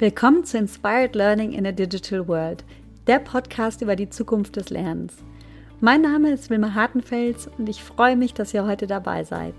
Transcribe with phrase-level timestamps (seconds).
[0.00, 2.64] Willkommen zu Inspired Learning in a Digital World,
[3.06, 5.12] der Podcast über die Zukunft des Lernens.
[5.80, 9.52] Mein Name ist Wilma Hartenfels und ich freue mich, dass ihr heute dabei seid.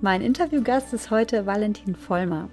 [0.00, 2.48] Mein Interviewgast ist heute Valentin Vollmer.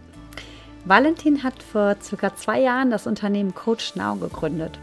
[0.85, 4.77] Valentin hat vor circa zwei Jahren das Unternehmen Coach Now gegründet.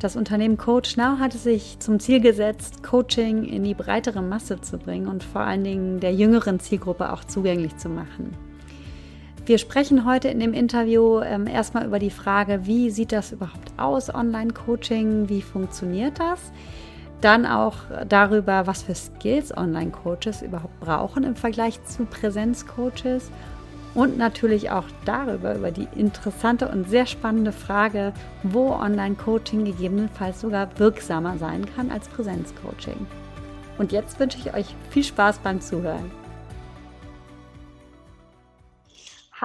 [0.00, 4.76] Das Unternehmen Coach Now hatte sich zum Ziel gesetzt, Coaching in die breitere Masse zu
[4.76, 8.36] bringen und vor allen Dingen der jüngeren Zielgruppe auch zugänglich zu machen.
[9.46, 13.72] Wir sprechen heute in dem Interview ähm, erstmal über die Frage, wie sieht das überhaupt
[13.76, 16.50] aus, Online-Coaching, wie funktioniert das?
[17.20, 17.74] Dann auch
[18.08, 23.30] darüber, was für Skills Online-Coaches überhaupt brauchen im Vergleich zu Präsenz-Coaches.
[23.94, 30.68] Und natürlich auch darüber, über die interessante und sehr spannende Frage, wo Online-Coaching gegebenenfalls sogar
[30.78, 33.06] wirksamer sein kann als Präsenz-Coaching.
[33.76, 36.23] Und jetzt wünsche ich euch viel Spaß beim Zuhören.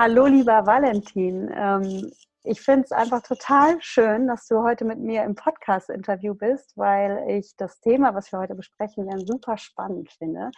[0.02, 1.51] Hallo, lieber Valentin.
[1.54, 2.10] Ähm,
[2.46, 7.26] ich finde es einfach total schön, dass du heute mit mir im Podcast-Interview bist, weil
[7.27, 10.51] ich das Thema, was wir heute besprechen werden, super spannend finde.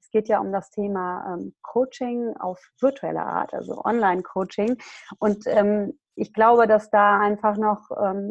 [0.00, 4.76] Es geht ja um das Thema ähm, Coaching auf virtuelle Art, also Online-Coaching.
[5.18, 7.90] Und ähm, ich glaube, dass da einfach noch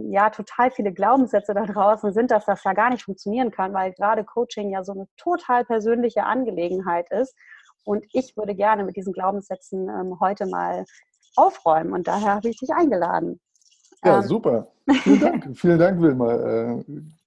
[0.09, 3.91] ja total viele Glaubenssätze da draußen sind, dass das ja gar nicht funktionieren kann, weil
[3.91, 7.35] gerade Coaching ja so eine total persönliche Angelegenheit ist
[7.85, 10.85] und ich würde gerne mit diesen Glaubenssätzen ähm, heute mal
[11.35, 11.93] aufräumen.
[11.93, 13.39] Und daher habe ich dich eingeladen.
[14.03, 14.67] Ja, ähm, super.
[15.03, 15.57] Vielen Dank.
[15.57, 16.33] Vielen Dank, Wilma.
[16.33, 16.83] Äh,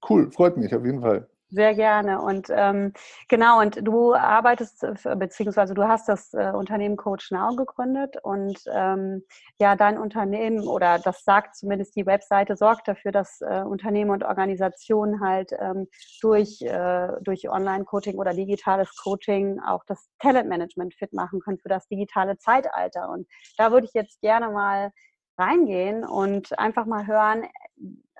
[0.09, 1.27] cool, freut mich auf jeden Fall.
[1.49, 2.21] Sehr gerne.
[2.21, 2.91] Und ähm,
[3.29, 9.23] genau, und du arbeitest, beziehungsweise du hast das äh, Unternehmen Coach Now gegründet und ähm,
[9.57, 14.25] ja, dein Unternehmen oder das sagt zumindest die Webseite, sorgt dafür, dass äh, Unternehmen und
[14.25, 15.87] Organisationen halt ähm,
[16.21, 21.87] durch, äh, durch Online-Coaching oder digitales Coaching auch das Talentmanagement fit machen können für das
[21.87, 23.07] digitale Zeitalter.
[23.09, 23.25] Und
[23.57, 24.91] da würde ich jetzt gerne mal
[25.37, 27.45] reingehen und einfach mal hören,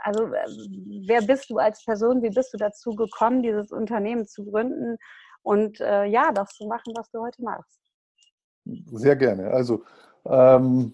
[0.03, 0.47] also äh,
[1.07, 4.97] wer bist du als Person, wie bist du dazu gekommen, dieses Unternehmen zu gründen
[5.41, 7.79] und äh, ja, das zu machen, was du heute machst?
[8.91, 9.49] Sehr gerne.
[9.51, 9.83] Also
[10.25, 10.93] ähm,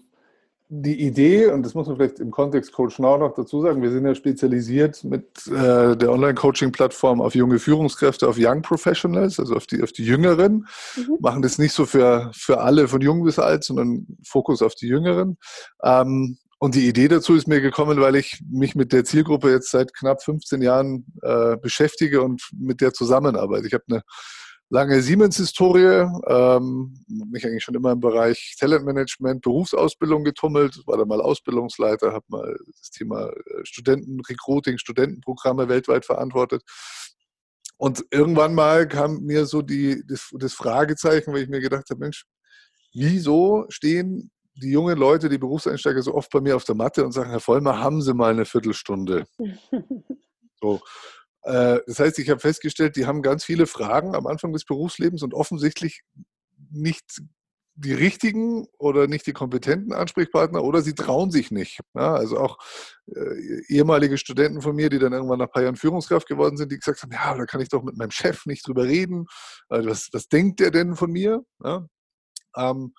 [0.82, 3.90] die Idee, und das muss man vielleicht im Kontext Coach Now noch dazu sagen, wir
[3.90, 9.66] sind ja spezialisiert mit äh, der Online-Coaching-Plattform auf junge Führungskräfte, auf Young Professionals, also auf
[9.66, 10.66] die, auf die Jüngeren.
[10.96, 11.18] Mhm.
[11.20, 14.88] Machen das nicht so für, für alle von jung bis alt, sondern Fokus auf die
[14.88, 15.38] Jüngeren.
[15.82, 19.70] Ähm, und die Idee dazu ist mir gekommen, weil ich mich mit der Zielgruppe jetzt
[19.70, 23.66] seit knapp 15 Jahren äh, beschäftige und mit der zusammenarbeite.
[23.66, 24.02] Ich habe eine
[24.74, 31.20] lange Siemens-Historie, ähm, mich eigentlich schon immer im Bereich Talentmanagement, Berufsausbildung getummelt, war dann mal
[31.20, 36.62] Ausbildungsleiter, habe mal das Thema äh, Studentenrecruiting, Studentenprogramme weltweit verantwortet.
[37.76, 42.00] Und irgendwann mal kam mir so die, das, das Fragezeichen, weil ich mir gedacht habe,
[42.00, 42.24] Mensch,
[42.92, 47.12] wieso stehen die jungen Leute, die Berufseinsteiger so oft bei mir auf der Matte und
[47.12, 49.24] sagen, Herr Vollmer, haben Sie mal eine Viertelstunde?
[50.60, 50.80] so.
[51.44, 55.22] Äh, das heißt, ich habe festgestellt, die haben ganz viele Fragen am Anfang des Berufslebens
[55.22, 56.02] und offensichtlich
[56.70, 57.22] nicht
[57.76, 61.80] die richtigen oder nicht die kompetenten Ansprechpartner oder sie trauen sich nicht.
[61.94, 62.58] Ja, also auch
[63.06, 66.70] äh, ehemalige Studenten von mir, die dann irgendwann nach ein paar Jahren Führungskraft geworden sind,
[66.70, 69.26] die gesagt haben, ja, da kann ich doch mit meinem Chef nicht drüber reden.
[69.68, 71.44] Also was, was denkt der denn von mir?
[71.64, 71.86] Ja,
[72.56, 72.94] ähm,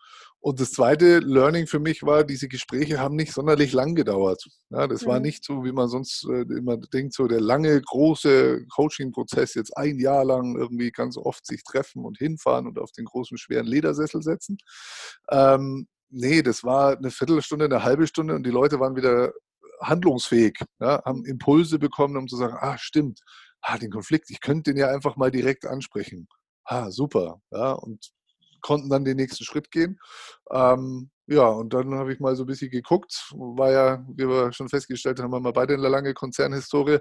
[0.45, 4.45] und das zweite Learning für mich war, diese Gespräche haben nicht sonderlich lang gedauert.
[4.69, 5.07] Ja, das mhm.
[5.07, 9.75] war nicht so, wie man sonst äh, immer denkt, so der lange, große Coaching-Prozess, jetzt
[9.75, 13.65] ein Jahr lang irgendwie ganz oft sich treffen und hinfahren und auf den großen, schweren
[13.65, 14.59] Ledersessel setzen.
[15.31, 19.33] Ähm, nee, das war eine Viertelstunde, eine halbe Stunde und die Leute waren wieder
[19.81, 23.19] handlungsfähig, ja, haben Impulse bekommen, um zu sagen, ah, stimmt,
[23.61, 26.27] ah, den Konflikt, ich könnte den ja einfach mal direkt ansprechen.
[26.65, 27.41] Ah, super.
[27.49, 28.11] Ja, und
[28.65, 29.99] konnten dann den nächsten Schritt gehen.
[30.51, 34.51] Ähm, ja, und dann habe ich mal so ein bisschen geguckt, war ja, wie wir
[34.53, 36.97] schon festgestellt haben, haben wir beide eine lange Konzernhistorie.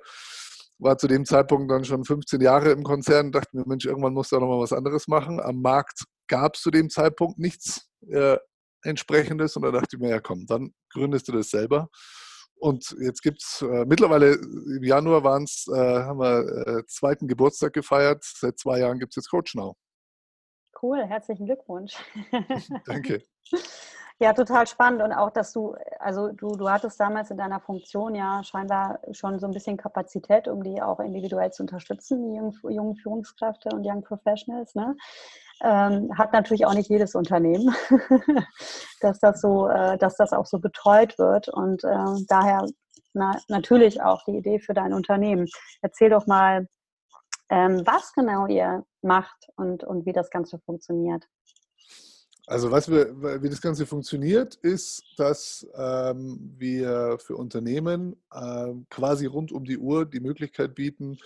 [0.79, 4.29] War zu dem Zeitpunkt dann schon 15 Jahre im Konzern, dachte mir, Mensch, irgendwann muss
[4.29, 5.41] da nochmal was anderes machen.
[5.41, 8.37] Am Markt gab es zu dem Zeitpunkt nichts äh,
[8.83, 11.89] entsprechendes und da dachte ich mir, ja komm, dann gründest du das selber.
[12.57, 17.27] Und jetzt gibt es äh, mittlerweile im Januar waren es, äh, haben wir äh, zweiten
[17.27, 18.23] Geburtstag gefeiert.
[18.23, 19.77] Seit zwei Jahren gibt es jetzt Coach Now.
[20.83, 21.97] Cool, herzlichen Glückwunsch.
[22.87, 23.23] Danke.
[24.21, 28.15] Ja, total spannend und auch, dass du, also du, du hattest damals in deiner Funktion
[28.15, 32.53] ja scheinbar schon so ein bisschen Kapazität, um die auch individuell zu unterstützen, die jungen,
[32.69, 34.77] jungen Führungskräfte und Young Professionals.
[34.77, 34.97] Ne?
[35.63, 37.75] Ähm, hat natürlich auch nicht jedes Unternehmen,
[39.01, 42.67] dass das so, äh, dass das auch so betreut wird und äh, daher
[43.15, 45.47] na, natürlich auch die Idee für dein Unternehmen.
[45.83, 46.67] Erzähl doch mal,
[47.51, 51.25] ähm, was genau ihr macht und, und wie das Ganze funktioniert.
[52.47, 59.25] Also was wir, wie das Ganze funktioniert, ist, dass ähm, wir für Unternehmen ähm, quasi
[59.27, 61.17] rund um die Uhr die Möglichkeit bieten,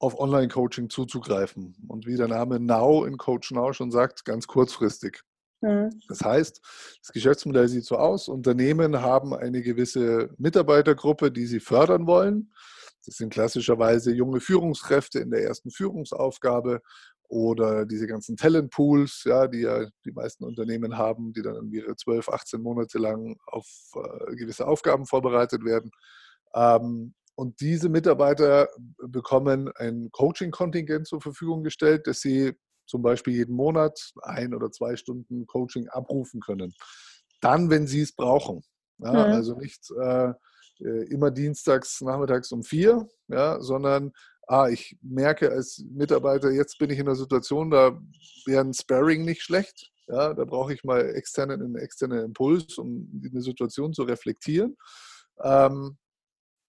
[0.00, 1.76] auf Online-Coaching zuzugreifen.
[1.88, 5.22] Und wie der Name Now in Coach Now schon sagt, ganz kurzfristig.
[5.60, 5.90] Mhm.
[6.08, 6.60] Das heißt,
[7.00, 12.52] das Geschäftsmodell sieht so aus, Unternehmen haben eine gewisse Mitarbeitergruppe, die sie fördern wollen.
[13.06, 16.80] Das sind klassischerweise junge Führungskräfte in der ersten Führungsaufgabe
[17.28, 22.28] oder diese ganzen Talentpools, ja, die ja die meisten Unternehmen haben, die dann ihre 12,
[22.28, 25.90] 18 Monate lang auf äh, gewisse Aufgaben vorbereitet werden.
[26.54, 28.68] Ähm, und diese Mitarbeiter
[28.98, 32.52] bekommen ein Coaching-Kontingent zur Verfügung gestellt, das sie
[32.86, 36.72] zum Beispiel jeden Monat ein oder zwei Stunden Coaching abrufen können.
[37.40, 38.62] Dann, wenn sie es brauchen.
[38.98, 39.32] Ja, mhm.
[39.32, 40.32] Also nicht äh,
[40.80, 44.12] äh, immer dienstags nachmittags um vier, ja, sondern
[44.46, 48.00] ah, ich merke als Mitarbeiter, jetzt bin ich in einer Situation, da
[48.46, 49.90] wäre ein Sparring nicht schlecht.
[50.06, 54.76] Ja, da brauche ich mal externen, einen externen Impuls, um eine Situation zu reflektieren.
[55.42, 55.96] Ähm,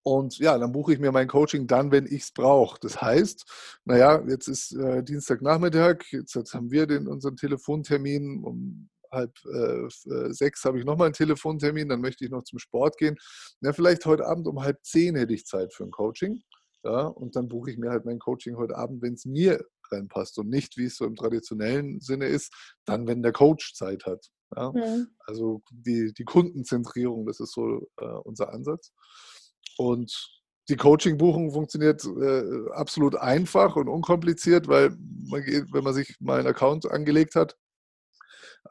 [0.03, 2.79] und ja, dann buche ich mir mein Coaching dann, wenn ich es brauche.
[2.79, 8.43] Das heißt, naja, jetzt ist äh, Dienstagnachmittag, jetzt, jetzt, haben wir den, unseren Telefontermin.
[8.43, 12.59] Um halb äh, äh sechs habe ich nochmal einen Telefontermin, dann möchte ich noch zum
[12.59, 13.17] Sport gehen.
[13.61, 16.41] Na, vielleicht heute Abend um halb zehn hätte ich Zeit für ein Coaching.
[16.83, 20.37] Ja, und dann buche ich mir halt mein Coaching heute Abend, wenn es mir reinpasst
[20.37, 22.53] und nicht, wie es so im traditionellen Sinne ist,
[22.85, 24.29] dann, wenn der Coach Zeit hat.
[24.55, 24.71] Ja?
[24.71, 25.07] Mhm.
[25.25, 28.91] Also die, die Kundenzentrierung, das ist so äh, unser Ansatz.
[29.77, 30.13] Und
[30.69, 34.95] die Coaching-Buchung funktioniert äh, absolut einfach und unkompliziert, weil
[35.29, 37.55] man geht, wenn man sich mal einen Account angelegt hat,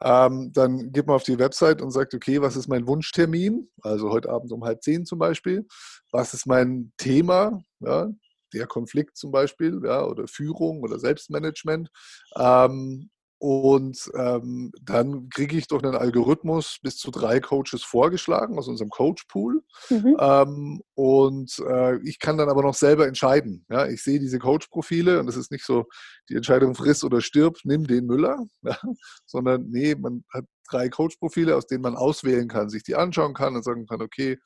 [0.01, 3.69] ähm, dann geht man auf die Website und sagt, okay, was ist mein Wunschtermin?
[3.81, 5.65] Also heute Abend um halb zehn zum Beispiel.
[6.11, 7.61] Was ist mein Thema?
[7.79, 8.09] Ja,
[8.53, 11.89] der Konflikt zum Beispiel, ja, oder Führung oder Selbstmanagement.
[12.37, 18.67] Ähm, und ähm, dann kriege ich durch einen Algorithmus bis zu drei Coaches vorgeschlagen aus
[18.67, 19.61] unserem Coach-Pool.
[19.89, 20.17] Mhm.
[20.19, 23.65] Ähm, und äh, ich kann dann aber noch selber entscheiden.
[23.69, 23.87] Ja?
[23.87, 25.85] Ich sehe diese Coach-Profile und das ist nicht so
[26.29, 28.77] die Entscheidung friss oder stirb, nimm den Müller, ja?
[29.25, 33.55] sondern nee, man hat drei Coach-Profile, aus denen man auswählen kann, sich die anschauen kann
[33.55, 34.39] und sagen kann, okay,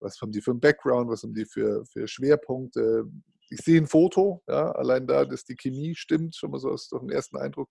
[0.00, 3.04] was haben die für einen Background, was haben die für, für Schwerpunkte,
[3.50, 6.88] ich sehe ein Foto, ja, allein da, dass die Chemie stimmt, schon mal so aus
[6.88, 7.70] dem ersten Eindruck.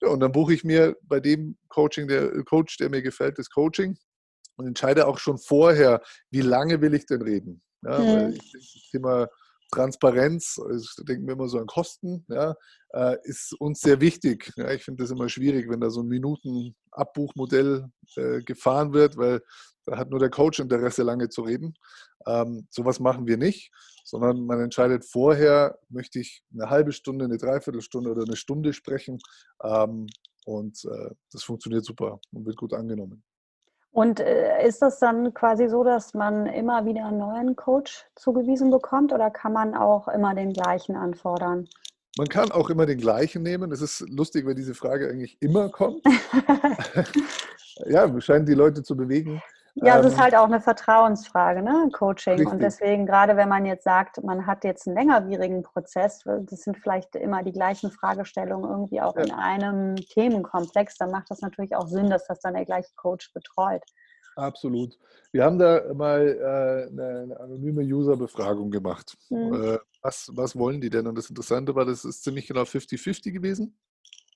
[0.00, 3.38] Ja, und dann buche ich mir bei dem Coaching, der äh, Coach, der mir gefällt,
[3.38, 3.96] das Coaching
[4.56, 7.62] und entscheide auch schon vorher, wie lange will ich denn reden.
[7.82, 8.06] Ja, mhm.
[8.06, 9.28] weil ich denke, das Thema
[9.70, 12.54] Transparenz, also denken wir immer so an Kosten, ja,
[12.94, 14.52] äh, ist uns sehr wichtig.
[14.56, 17.86] Ja, ich finde das immer schwierig, wenn da so ein Minuten-Abbuchmodell
[18.16, 19.42] äh, gefahren wird, weil
[19.84, 21.74] da hat nur der Coach Interesse, lange zu reden.
[22.26, 23.70] Ähm, sowas machen wir nicht,
[24.08, 29.18] sondern man entscheidet vorher, möchte ich eine halbe Stunde, eine Dreiviertelstunde oder eine Stunde sprechen.
[29.62, 30.06] Ähm,
[30.46, 33.22] und äh, das funktioniert super und wird gut angenommen.
[33.90, 38.70] Und äh, ist das dann quasi so, dass man immer wieder einen neuen Coach zugewiesen
[38.70, 41.68] bekommt oder kann man auch immer den gleichen anfordern?
[42.16, 43.72] Man kann auch immer den gleichen nehmen.
[43.72, 46.02] Es ist lustig, wenn diese Frage eigentlich immer kommt.
[47.86, 49.42] ja, scheinen die Leute zu bewegen.
[49.82, 51.88] Ja, es ist ähm, halt auch eine Vertrauensfrage, ne?
[51.92, 52.34] Coaching.
[52.34, 52.52] Richtig.
[52.52, 56.76] Und deswegen, gerade wenn man jetzt sagt, man hat jetzt einen längerwierigen Prozess, das sind
[56.78, 59.24] vielleicht immer die gleichen Fragestellungen irgendwie auch ja.
[59.24, 63.32] in einem Themenkomplex, dann macht das natürlich auch Sinn, dass das dann der gleiche Coach
[63.32, 63.82] betreut.
[64.36, 64.96] Absolut.
[65.32, 69.16] Wir haben da mal äh, eine, eine, anonyme User-Befragung gemacht.
[69.30, 69.52] Mhm.
[69.52, 71.06] Äh, was, was wollen die denn?
[71.06, 73.76] Und das Interessante war, das ist ziemlich genau 50-50 gewesen.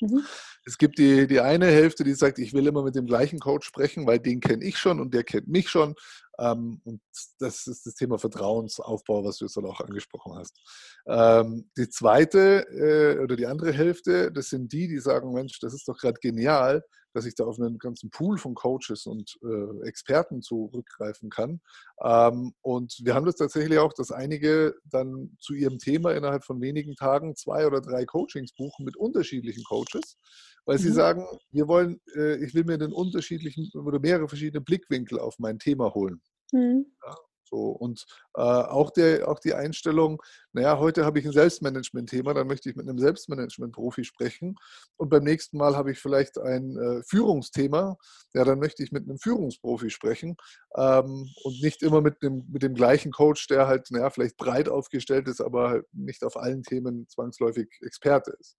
[0.03, 0.25] Mhm.
[0.67, 3.67] Es gibt die, die eine Hälfte, die sagt, ich will immer mit dem gleichen Coach
[3.67, 5.95] sprechen, weil den kenne ich schon und der kennt mich schon.
[6.39, 7.01] Ähm, und
[7.39, 10.59] das ist das Thema Vertrauensaufbau, was du jetzt auch angesprochen hast.
[11.07, 15.73] Ähm, die zweite äh, oder die andere Hälfte, das sind die, die sagen, Mensch, das
[15.73, 16.83] ist doch gerade genial,
[17.13, 21.61] dass ich da auf einen ganzen Pool von Coaches und äh, Experten zurückgreifen kann.
[22.03, 26.61] Ähm, und wir haben das tatsächlich auch, dass einige dann zu ihrem Thema innerhalb von
[26.61, 30.19] wenigen Tagen zwei oder drei Coachings buchen mit unterschiedlichen Coaches,
[30.65, 30.83] weil mhm.
[30.83, 35.39] sie sagen, wir wollen, äh, ich will mir den unterschiedlichen oder mehrere verschiedene Blickwinkel auf
[35.39, 36.21] mein Thema holen.
[36.53, 36.87] Mhm.
[37.05, 37.17] Ja,
[37.53, 40.23] so, und äh, auch, der, auch die Einstellung,
[40.55, 44.57] naja, heute habe ich ein Selbstmanagement-Thema, dann möchte ich mit einem Selbstmanagement-Profi sprechen.
[44.97, 47.99] Und beim nächsten Mal habe ich vielleicht ein äh, Führungsthema,
[48.33, 50.39] ja, dann möchte ich mit einem Führungsprofi sprechen
[50.77, 54.71] ähm, und nicht immer mit dem, mit dem gleichen Coach, der halt, naja, vielleicht breit
[54.71, 58.57] aufgestellt ist, aber halt nicht auf allen Themen zwangsläufig Experte ist.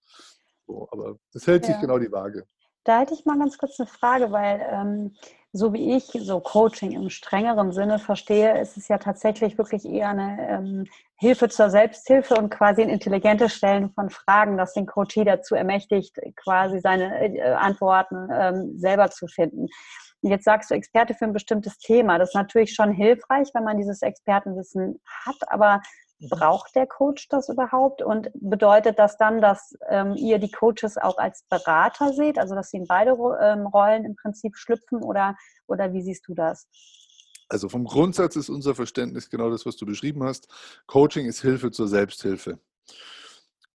[0.67, 1.81] So, aber das hält sich ja.
[1.81, 2.45] genau die Waage.
[2.83, 5.15] Da hätte ich mal ganz kurz eine Frage, weil ähm,
[5.55, 10.09] so wie ich so Coaching im strengeren Sinne verstehe, ist es ja tatsächlich wirklich eher
[10.09, 15.23] eine ähm, Hilfe zur Selbsthilfe und quasi ein intelligentes Stellen von Fragen, das den Coachee
[15.23, 19.67] dazu ermächtigt, quasi seine äh, Antworten ähm, selber zu finden.
[20.23, 22.17] Und jetzt sagst du Experte für ein bestimmtes Thema.
[22.17, 25.81] Das ist natürlich schon hilfreich, wenn man dieses Expertenwissen hat, aber
[26.29, 28.01] braucht der Coach das überhaupt?
[28.01, 32.69] Und bedeutet das dann, dass ähm, ihr die Coaches auch als Berater seht, also dass
[32.69, 33.11] sie in beide
[33.41, 35.35] ähm, Rollen im Prinzip schlüpfen oder,
[35.67, 36.67] oder wie siehst du das?
[37.49, 40.47] Also vom Grundsatz ist unser Verständnis genau das, was du beschrieben hast.
[40.87, 42.59] Coaching ist Hilfe zur Selbsthilfe.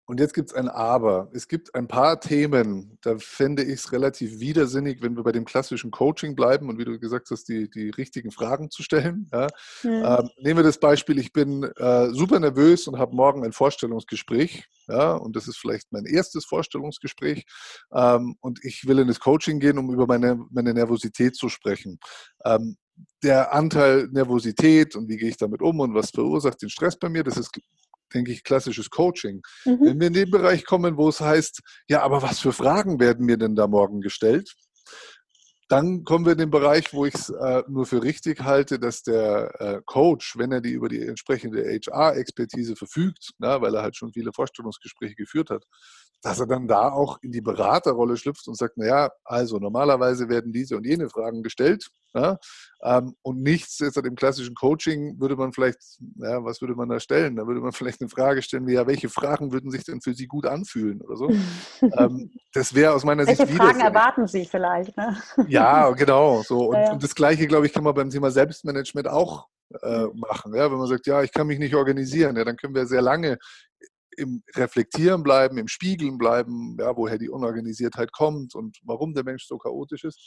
[0.09, 1.29] Und jetzt gibt es ein Aber.
[1.35, 5.45] Es gibt ein paar Themen, da fände ich es relativ widersinnig, wenn wir bei dem
[5.45, 9.29] klassischen Coaching bleiben und wie du gesagt hast, die, die richtigen Fragen zu stellen.
[9.35, 9.49] Ja.
[9.83, 9.91] Mhm.
[9.91, 14.65] Ähm, nehmen wir das Beispiel, ich bin äh, super nervös und habe morgen ein Vorstellungsgespräch.
[14.89, 17.45] Ja, und das ist vielleicht mein erstes Vorstellungsgespräch.
[17.93, 21.99] Ähm, und ich will in das Coaching gehen, um über meine, meine Nervosität zu sprechen.
[22.47, 22.79] Ähm,
[23.23, 27.11] der Anteil Nervosität und wie gehe ich damit um und was verursacht den Stress bei
[27.11, 27.53] mir, das ist
[28.15, 29.43] denke ich, klassisches Coaching.
[29.65, 29.79] Mhm.
[29.81, 33.27] Wenn wir in den Bereich kommen, wo es heißt, ja, aber was für Fragen werden
[33.27, 34.55] mir denn da morgen gestellt?
[35.69, 39.03] Dann kommen wir in den Bereich, wo ich es äh, nur für richtig halte, dass
[39.03, 43.95] der äh, Coach, wenn er die über die entsprechende HR-Expertise verfügt, na, weil er halt
[43.95, 45.65] schon viele Vorstellungsgespräche geführt hat,
[46.23, 50.53] dass er dann da auch in die Beraterrolle schlüpft und sagt, naja, also normalerweise werden
[50.53, 51.89] diese und jene Fragen gestellt.
[52.15, 52.39] Ja,
[52.83, 55.79] ähm, und nichts jetzt im klassischen Coaching würde man vielleicht,
[56.17, 57.37] ja, was würde man da stellen?
[57.37, 60.15] Da würde man vielleicht eine Frage stellen, wie, ja, welche Fragen würden sich denn für
[60.15, 61.31] Sie gut anfühlen oder so?
[61.83, 63.59] ähm, das wäre aus meiner welche Sicht.
[63.59, 64.97] Welche Fragen erwarten Sie vielleicht?
[64.97, 65.17] Ne?
[65.49, 66.43] Ja, genau.
[66.43, 66.69] So.
[66.71, 69.47] Und, ja, und das Gleiche, glaube ich, kann man beim Thema Selbstmanagement auch
[69.83, 70.55] äh, machen.
[70.55, 73.03] Ja, wenn man sagt, ja, ich kann mich nicht organisieren, ja, dann können wir sehr
[73.03, 73.39] lange
[74.19, 79.47] im Reflektieren bleiben, im Spiegeln bleiben, ja, woher die Unorganisiertheit kommt und warum der Mensch
[79.47, 80.19] so chaotisch ist.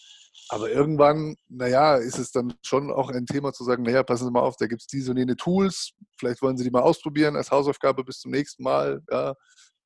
[0.49, 4.31] Aber irgendwann, naja, ist es dann schon auch ein Thema zu sagen, naja, passen Sie
[4.31, 7.35] mal auf, da gibt es diese und jene Tools, vielleicht wollen Sie die mal ausprobieren
[7.35, 9.01] als Hausaufgabe bis zum nächsten Mal.
[9.11, 9.35] Ja,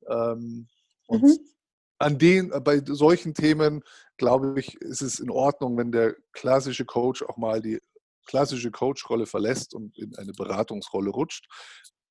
[0.08, 0.68] ähm,
[1.06, 1.38] und mhm.
[1.98, 3.82] an den, bei solchen Themen,
[4.16, 7.80] glaube ich, ist es in Ordnung, wenn der klassische Coach auch mal die
[8.26, 11.46] klassische Coach-Rolle verlässt und in eine Beratungsrolle rutscht.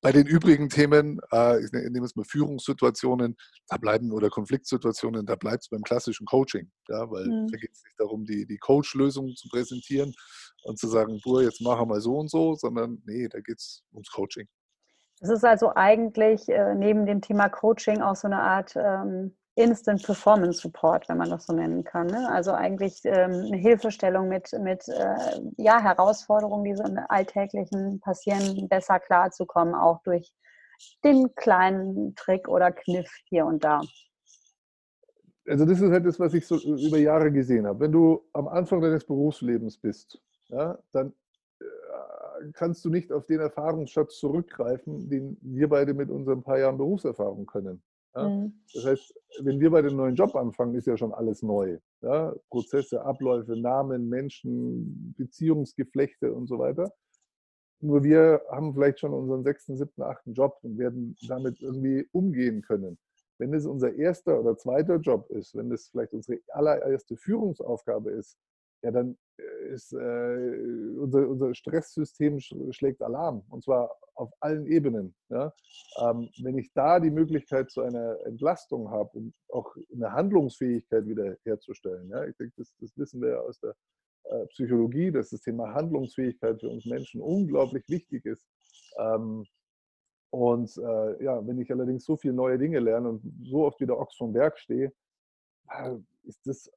[0.05, 3.35] Bei den übrigen Themen, äh, ich ne, nehme es mal Führungssituationen,
[3.69, 6.71] da bleiben oder Konfliktsituationen, da bleibt es beim klassischen Coaching.
[6.87, 7.47] Ja, weil mhm.
[7.47, 10.13] da geht es nicht darum, die, die Coach-Lösung zu präsentieren
[10.61, 13.83] und zu sagen, boah, jetzt machen wir so und so, sondern nee, da geht es
[13.93, 14.47] ums Coaching.
[15.21, 20.03] Das ist also eigentlich äh, neben dem Thema Coaching auch so eine Art ähm, Instant
[20.03, 22.07] Performance Support, wenn man das so nennen kann.
[22.07, 22.29] Ne?
[22.29, 28.67] Also eigentlich ähm, eine Hilfestellung mit, mit äh, ja, Herausforderungen, die so im Alltäglichen passieren,
[28.67, 30.33] besser klarzukommen, auch durch
[31.05, 33.81] den kleinen Trick oder Kniff hier und da.
[35.47, 37.79] Also das ist halt das, was ich so über Jahre gesehen habe.
[37.79, 40.19] Wenn du am Anfang deines Berufslebens bist,
[40.49, 41.13] ja, dann
[41.59, 46.77] äh, kannst du nicht auf den Erfahrungsschatz zurückgreifen, den wir beide mit unseren paar Jahren
[46.77, 47.81] Berufserfahrung können.
[48.15, 48.29] Ja?
[48.29, 48.53] Mhm.
[48.73, 51.77] Das heißt, wenn wir bei dem neuen Job anfangen, ist ja schon alles neu.
[52.01, 52.33] Ja?
[52.49, 56.91] Prozesse, Abläufe, Namen, Menschen, Beziehungsgeflechte und so weiter.
[57.81, 62.61] Nur wir haben vielleicht schon unseren sechsten, siebten, achten Job und werden damit irgendwie umgehen
[62.61, 62.97] können.
[63.37, 68.37] Wenn es unser erster oder zweiter Job ist, wenn es vielleicht unsere allererste Führungsaufgabe ist,
[68.85, 75.15] ja, dann äh, ist äh, unser, unser Stresssystem schlägt Alarm und zwar auf allen Ebenen.
[75.29, 75.51] Ja?
[75.99, 81.35] Ähm, wenn ich da die Möglichkeit zu einer Entlastung habe und auch eine Handlungsfähigkeit wieder
[81.43, 82.25] herzustellen, ja?
[82.25, 83.75] ich denke, das, das wissen wir ja aus der
[84.25, 88.45] äh, Psychologie, dass das Thema Handlungsfähigkeit für uns Menschen unglaublich wichtig ist.
[88.99, 89.45] Ähm,
[90.29, 93.97] und äh, ja, wenn ich allerdings so viele neue Dinge lerne und so oft wieder
[93.97, 94.93] Ochs vom Berg stehe,
[95.71, 96.69] äh, ist das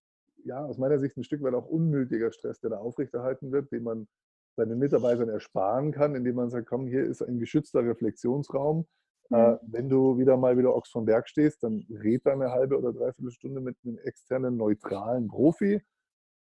[0.44, 3.82] ja aus meiner Sicht ein Stück weit auch unnötiger Stress, der da aufrechterhalten wird, den
[3.82, 4.08] man
[4.56, 8.86] seinen Mitarbeitern ersparen kann, indem man sagt, komm, hier ist ein geschützter Reflexionsraum.
[9.30, 9.58] Äh, mhm.
[9.62, 12.94] wenn du wieder mal wieder Ochs vom Berg stehst, dann red da eine halbe oder
[12.94, 15.82] dreiviertel Stunde mit einem externen, neutralen Profi.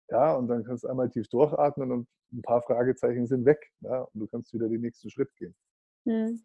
[0.09, 3.71] Ja, und dann kannst du einmal tief durchatmen und ein paar Fragezeichen sind weg.
[3.79, 5.55] Ja, und du kannst wieder den nächsten Schritt gehen.
[6.05, 6.41] Mhm.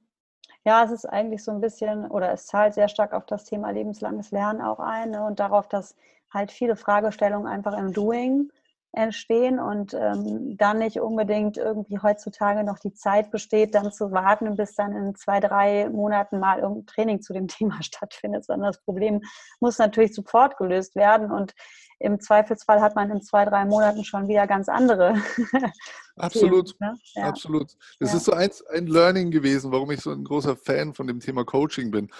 [0.64, 3.70] Ja, es ist eigentlich so ein bisschen, oder es zahlt sehr stark auf das Thema
[3.70, 5.96] lebenslanges Lernen auch ein ne, und darauf, dass
[6.32, 8.50] halt viele Fragestellungen einfach im Doing
[8.92, 14.56] entstehen und ähm, dann nicht unbedingt irgendwie heutzutage noch die Zeit besteht, dann zu warten,
[14.56, 18.82] bis dann in zwei, drei Monaten mal irgendein Training zu dem Thema stattfindet, sondern das
[18.82, 19.20] Problem
[19.60, 21.54] muss natürlich sofort gelöst werden und
[22.00, 25.14] im Zweifelsfall hat man in zwei, drei Monaten schon wieder ganz andere.
[26.16, 26.98] Absolut, Themen, ne?
[27.14, 27.28] ja.
[27.28, 27.76] absolut.
[28.00, 28.16] Das ja.
[28.16, 31.44] ist so ein, ein Learning gewesen, warum ich so ein großer Fan von dem Thema
[31.44, 32.10] Coaching bin.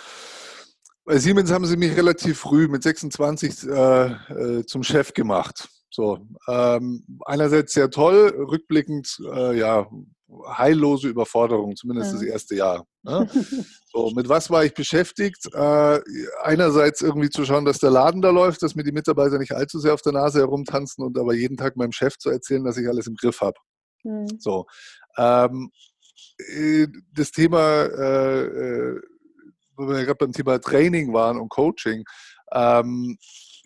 [1.05, 5.69] Bei Siemens haben sie mich relativ früh mit 26 äh, äh, zum Chef gemacht.
[5.91, 9.89] So, ähm, einerseits sehr toll, rückblickend, äh, ja,
[10.47, 12.19] heillose Überforderung, zumindest ja.
[12.19, 12.87] das erste Jahr.
[13.03, 13.29] Ne?
[13.91, 15.47] So, mit was war ich beschäftigt?
[15.55, 16.01] Äh,
[16.43, 19.79] einerseits irgendwie zu schauen, dass der Laden da läuft, dass mir die Mitarbeiter nicht allzu
[19.79, 22.87] sehr auf der Nase herumtanzen und aber jeden Tag meinem Chef zu erzählen, dass ich
[22.87, 23.59] alles im Griff habe.
[24.05, 24.29] Mhm.
[24.39, 24.67] So,
[25.17, 25.71] ähm,
[26.39, 29.01] äh, das Thema, äh, äh,
[29.77, 32.05] wo wir gerade beim Thema Training waren und Coaching,
[32.53, 33.17] ähm,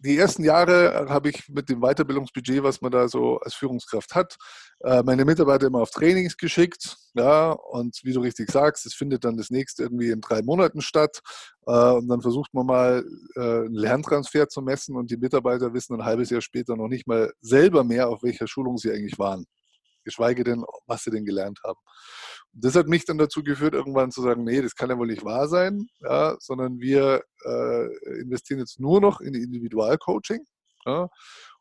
[0.04, 4.36] die ersten Jahre habe ich mit dem Weiterbildungsbudget, was man da so als Führungskraft hat,
[4.80, 6.96] äh, meine Mitarbeiter immer auf Trainings geschickt.
[7.14, 10.80] Ja, und wie du richtig sagst, es findet dann das nächste irgendwie in drei Monaten
[10.80, 11.20] statt.
[11.66, 13.04] Äh, und dann versucht man mal
[13.36, 17.06] äh, einen Lerntransfer zu messen und die Mitarbeiter wissen ein halbes Jahr später noch nicht
[17.06, 19.46] mal selber mehr, auf welcher Schulung sie eigentlich waren.
[20.04, 21.78] Geschweige denn, was sie denn gelernt haben.
[22.54, 25.24] Das hat mich dann dazu geführt, irgendwann zu sagen, nee, das kann ja wohl nicht
[25.24, 30.44] wahr sein, ja, sondern wir äh, investieren jetzt nur noch in Individualcoaching.
[30.84, 31.08] Ja,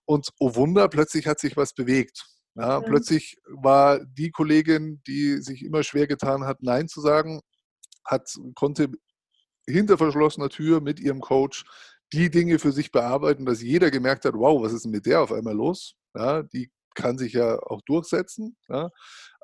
[0.05, 2.25] und oh Wunder, plötzlich hat sich was bewegt.
[2.55, 2.85] Ja, mhm.
[2.85, 7.41] Plötzlich war die Kollegin, die sich immer schwer getan hat, Nein zu sagen,
[8.05, 8.89] hat, konnte
[9.67, 11.63] hinter verschlossener Tür mit ihrem Coach
[12.13, 15.21] die Dinge für sich bearbeiten, dass jeder gemerkt hat, wow, was ist denn mit der
[15.21, 15.95] auf einmal los?
[16.13, 18.57] Ja, die kann sich ja auch durchsetzen.
[18.67, 18.89] Ja,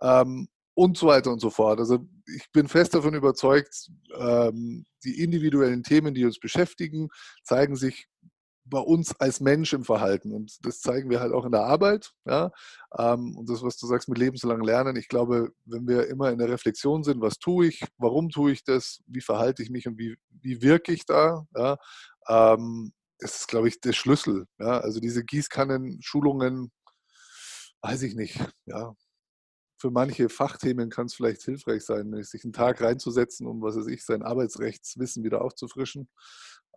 [0.01, 1.79] ähm, und so weiter und so fort.
[1.79, 7.09] Also ich bin fest davon überzeugt, ähm, die individuellen Themen, die uns beschäftigen,
[7.43, 8.07] zeigen sich
[8.63, 10.31] bei uns als Mensch im Verhalten.
[10.31, 12.11] Und das zeigen wir halt auch in der Arbeit.
[12.25, 12.51] Ja?
[12.95, 16.37] Ähm, und das, was du sagst mit lebenslang Lernen, ich glaube, wenn wir immer in
[16.37, 19.97] der Reflexion sind, was tue ich, warum tue ich das, wie verhalte ich mich und
[19.97, 21.77] wie, wie wirke ich da, ja?
[22.27, 24.45] Ähm, das ist, glaube ich, der Schlüssel.
[24.59, 24.79] Ja?
[24.79, 26.71] Also diese Gießkannen-Schulungen,
[27.81, 28.39] weiß ich nicht.
[28.67, 28.93] Ja,
[29.77, 33.87] für manche Fachthemen kann es vielleicht hilfreich sein, sich einen Tag reinzusetzen, um, was weiß
[33.87, 36.09] ich, sein Arbeitsrechtswissen wieder aufzufrischen.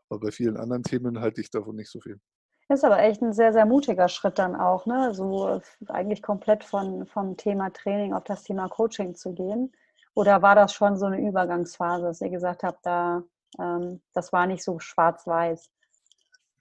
[0.08, 2.20] Aber bei vielen anderen Themen halte ich davon nicht so viel.
[2.68, 5.12] Das ist aber echt ein sehr, sehr mutiger Schritt dann auch, ne?
[5.12, 9.72] So eigentlich komplett von, vom Thema Training auf das Thema Coaching zu gehen.
[10.14, 13.24] Oder war das schon so eine Übergangsphase, dass ihr gesagt habt, da,
[13.58, 15.70] ähm, das war nicht so schwarz-weiß?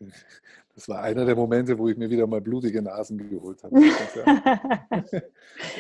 [0.80, 3.82] Das war einer der Momente, wo ich mir wieder mal blutige Nasen geholt habe.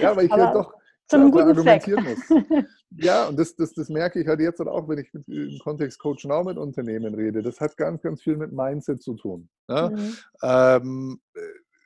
[0.02, 0.74] ja, weil ich aber ja doch
[1.08, 2.30] zum guten argumentieren Zweck.
[2.30, 2.66] muss.
[2.98, 6.00] Ja, und das, das, das merke ich halt jetzt auch, wenn ich mit, im Kontext
[6.00, 7.44] Coach Now mit Unternehmen rede.
[7.44, 9.48] Das hat ganz, ganz viel mit Mindset zu tun.
[9.70, 9.90] Ja?
[9.90, 10.18] Mhm.
[10.42, 11.22] Ähm,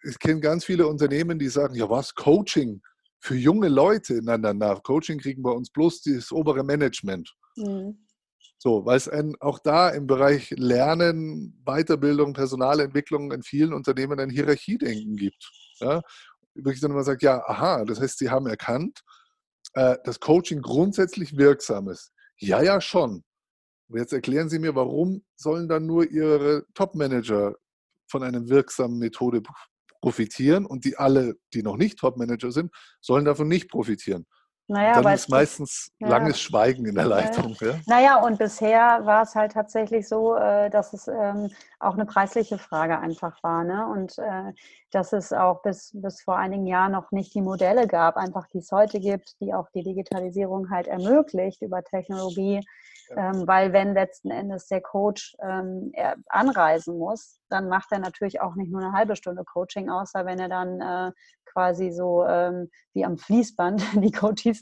[0.09, 2.81] ich kenne ganz viele Unternehmen, die sagen, ja was, Coaching
[3.19, 4.21] für junge Leute?
[4.23, 7.35] Nein, nein, nein, Coaching kriegen bei uns bloß das obere Management.
[7.57, 8.02] Mhm.
[8.63, 14.29] So, weil es ein, auch da im Bereich Lernen, Weiterbildung, Personalentwicklung in vielen Unternehmen ein
[14.29, 15.51] Hierarchiedenken gibt.
[15.79, 16.01] Ja?
[16.53, 19.01] Wirklich dann immer sagt, ja, aha, das heißt, Sie haben erkannt,
[19.73, 22.13] äh, dass Coaching grundsätzlich wirksam ist.
[22.37, 23.25] Ja, ja, schon.
[23.89, 27.57] Und jetzt erklären Sie mir, warum sollen dann nur Ihre Top-Manager
[28.09, 29.43] von einer wirksamen Methode
[29.99, 34.25] profitieren und die alle, die noch nicht Top-Manager sind, sollen davon nicht profitieren.
[34.67, 36.07] Naja, dann ist meistens ja.
[36.07, 37.55] langes Schweigen in der Leitung.
[37.59, 37.75] Ja.
[37.85, 42.57] Naja, und bisher war es halt tatsächlich so, äh, dass es ähm, auch eine preisliche
[42.57, 43.65] Frage einfach war.
[43.65, 43.85] Ne?
[43.87, 44.53] Und äh,
[44.91, 48.59] dass es auch bis, bis vor einigen Jahren noch nicht die Modelle gab, einfach die
[48.59, 52.61] es heute gibt, die auch die Digitalisierung halt ermöglicht über Technologie.
[53.15, 55.91] Ähm, weil wenn letzten Endes der Coach ähm,
[56.29, 60.39] anreisen muss, dann macht er natürlich auch nicht nur eine halbe Stunde Coaching, außer wenn
[60.39, 61.11] er dann äh,
[61.45, 64.61] quasi so ähm, wie am Fließband die Coaches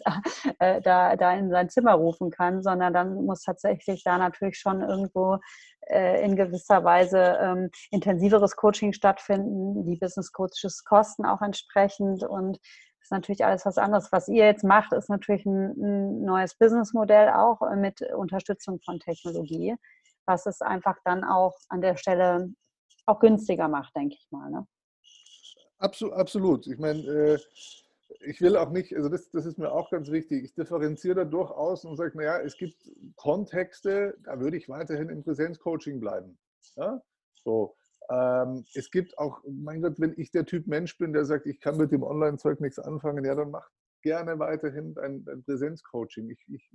[0.60, 4.82] äh, da, da in sein Zimmer rufen kann, sondern dann muss tatsächlich da natürlich schon
[4.82, 5.40] irgendwo
[5.88, 12.58] äh, in gewisser Weise ähm, intensiveres Coaching stattfinden, die Business Coaches kosten auch entsprechend und
[12.58, 14.12] das ist natürlich alles was anderes.
[14.12, 19.76] Was ihr jetzt macht, ist natürlich ein, ein neues Businessmodell auch mit Unterstützung von Technologie,
[20.26, 22.50] was es einfach dann auch an der Stelle
[23.06, 24.50] auch günstiger macht, denke ich mal.
[24.50, 24.68] Ne?
[25.80, 26.68] Absolut, absolut.
[26.68, 27.40] Ich meine, äh,
[28.22, 31.26] ich will auch nicht, also das, das ist mir auch ganz wichtig, ich differenziere da
[31.26, 32.78] durchaus und sage, naja, es gibt
[33.16, 36.38] Kontexte, da würde ich weiterhin im Präsenzcoaching bleiben.
[36.76, 37.02] Ja?
[37.44, 37.76] So.
[38.10, 41.60] Ähm, es gibt auch, mein Gott, wenn ich der Typ Mensch bin, der sagt, ich
[41.60, 46.30] kann mit dem Online-Zeug nichts anfangen, ja, dann macht gerne weiterhin ein, ein Präsenzcoaching.
[46.30, 46.70] Ich, ich,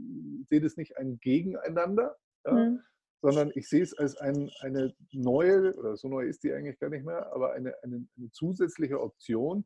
[0.49, 2.53] sehe das nicht ein Gegeneinander, ja?
[2.53, 2.83] mhm
[3.23, 6.91] sondern ich sehe es als ein, eine neue, oder so neu ist die eigentlich gar
[6.91, 9.65] nicht mehr, aber eine, eine, eine zusätzliche Option,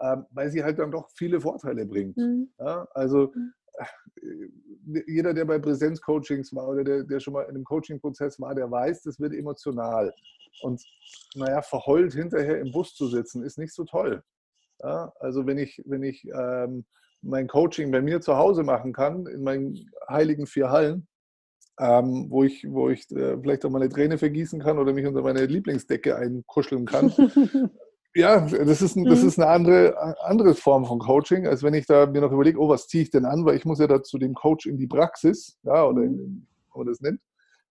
[0.00, 2.16] ähm, weil sie halt dann doch viele Vorteile bringt.
[2.16, 2.50] Mhm.
[2.58, 3.52] Ja, also mhm.
[3.74, 8.54] äh, jeder, der bei Präsenzcoachings war oder der, der schon mal in einem Coaching-Prozess war,
[8.54, 10.12] der weiß, das wird emotional.
[10.62, 10.82] Und
[11.34, 14.22] naja, verheult hinterher im Bus zu sitzen, ist nicht so toll.
[14.80, 16.84] Ja, also wenn ich, wenn ich ähm,
[17.22, 21.08] mein Coaching bei mir zu Hause machen kann, in meinen heiligen vier Hallen,
[21.78, 25.06] ähm, wo ich, wo ich äh, vielleicht auch mal eine Träne vergießen kann oder mich
[25.06, 27.12] unter meine Lieblingsdecke einkuscheln kann.
[28.14, 29.28] Ja, das ist, das mhm.
[29.28, 32.68] ist eine andere, andere Form von Coaching, als wenn ich da mir noch überlege, oh,
[32.68, 35.56] was ziehe ich denn an, weil ich muss ja dazu dem Coach in die Praxis,
[35.62, 37.20] ja, oder in, wie man das nennt.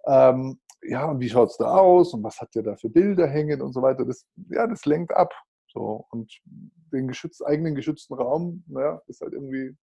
[0.05, 3.27] Ähm, ja, und wie schaut es da aus und was hat der da für Bilder
[3.27, 4.05] hängen und so weiter.
[4.05, 5.33] Das, ja, das lenkt ab.
[5.71, 6.31] So, und
[6.91, 9.75] den geschützt, eigenen geschützten Raum, naja, ist halt irgendwie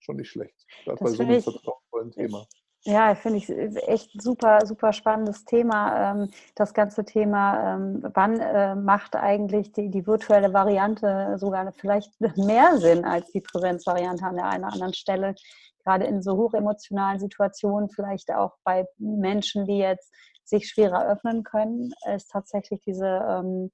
[0.00, 0.66] schon nicht schlecht.
[0.84, 2.46] Gerade bei so einem vertrauensvollen Thema.
[2.86, 3.48] Ja, finde ich
[3.88, 6.12] echt super, super spannendes Thema.
[6.12, 12.12] Ähm, das ganze Thema, ähm, wann äh, macht eigentlich die, die virtuelle Variante sogar vielleicht
[12.36, 15.34] mehr Sinn als die Präsenzvariante an der einen oder anderen Stelle?
[15.82, 20.12] Gerade in so hochemotionalen Situationen, vielleicht auch bei Menschen, die jetzt
[20.44, 23.70] sich schwerer öffnen können, ist tatsächlich diese ähm,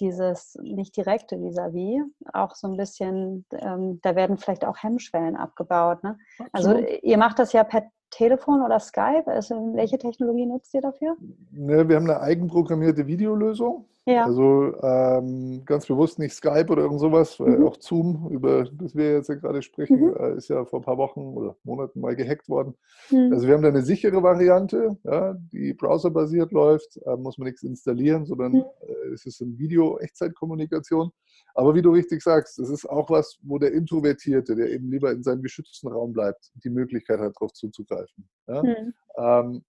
[0.00, 6.02] dieses nicht direkte vis-à-vis, auch so ein bisschen, ähm, da werden vielleicht auch Hemmschwellen abgebaut.
[6.04, 6.18] Ne?
[6.52, 9.26] Also ihr macht das ja per Telefon oder Skype?
[9.26, 11.16] Also welche Technologie nutzt ihr dafür?
[11.50, 13.86] Ne, wir haben eine eigenprogrammierte Videolösung.
[14.08, 14.24] Ja.
[14.24, 17.66] Also ähm, ganz bewusst nicht Skype oder irgend sowas, weil mhm.
[17.66, 20.16] auch Zoom, über das wir jetzt ja gerade sprechen, mhm.
[20.16, 22.76] äh, ist ja vor ein paar Wochen oder Monaten mal gehackt worden.
[23.10, 23.32] Mhm.
[23.32, 27.64] Also wir haben da eine sichere Variante, ja, die browserbasiert läuft, äh, muss man nichts
[27.64, 28.64] installieren, sondern mhm.
[28.82, 31.10] äh, es ist eine Video-Echtzeitkommunikation.
[31.56, 35.10] Aber wie du richtig sagst, das ist auch was, wo der Introvertierte, der eben lieber
[35.10, 38.28] in seinem geschützten Raum bleibt, die Möglichkeit hat, darauf zuzugreifen.
[38.46, 38.62] Ja?
[38.62, 38.94] Mhm.
[39.16, 39.64] Ähm,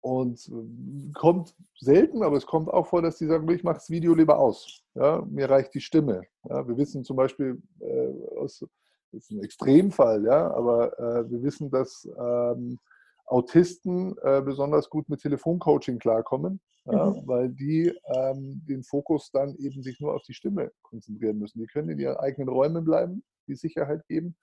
[0.00, 3.90] und äh, kommt selten, aber es kommt auch vor, dass die sagen, ich mache das
[3.90, 4.82] Video lieber aus.
[4.94, 6.22] Ja, mir reicht die Stimme.
[6.48, 8.64] Ja, wir wissen zum Beispiel äh, aus,
[9.12, 12.78] das ist ein Extremfall, ja, aber äh, wir wissen, dass ähm,
[13.26, 17.26] Autisten äh, besonders gut mit Telefoncoaching klarkommen, ja, mhm.
[17.26, 21.60] weil die ähm, den Fokus dann eben sich nur auf die Stimme konzentrieren müssen.
[21.60, 24.36] Die können in ihren eigenen Räumen bleiben, die Sicherheit geben.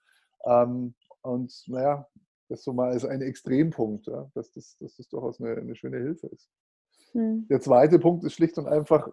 [0.44, 2.06] Ähm, und naja,
[2.48, 5.98] das so mal als ein Extrempunkt, ja, dass, das, dass das durchaus eine, eine schöne
[5.98, 6.50] Hilfe ist.
[7.14, 7.46] Mhm.
[7.48, 9.08] Der zweite Punkt ist schlicht und einfach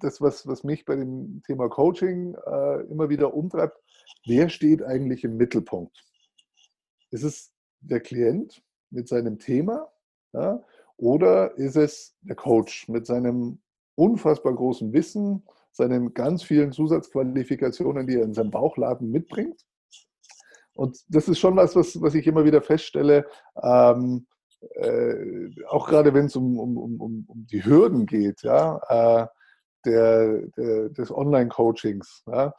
[0.00, 3.78] das, was, was mich bei dem Thema Coaching äh, immer wieder umtreibt.
[4.26, 5.96] Wer steht eigentlich im Mittelpunkt?
[7.10, 9.88] Ist es der Klient mit seinem Thema
[10.32, 10.62] ja,
[10.96, 13.60] oder ist es der Coach mit seinem
[13.94, 19.60] unfassbar großen Wissen, seinen ganz vielen Zusatzqualifikationen, die er in seinem Bauchladen mitbringt?
[20.74, 23.26] Und das ist schon was, was, was ich immer wieder feststelle,
[23.62, 24.26] ähm,
[24.74, 29.26] äh, auch gerade wenn es um, um, um, um die Hürden geht, ja, äh,
[29.84, 32.22] der, der, des Online-Coachings.
[32.26, 32.54] Ja.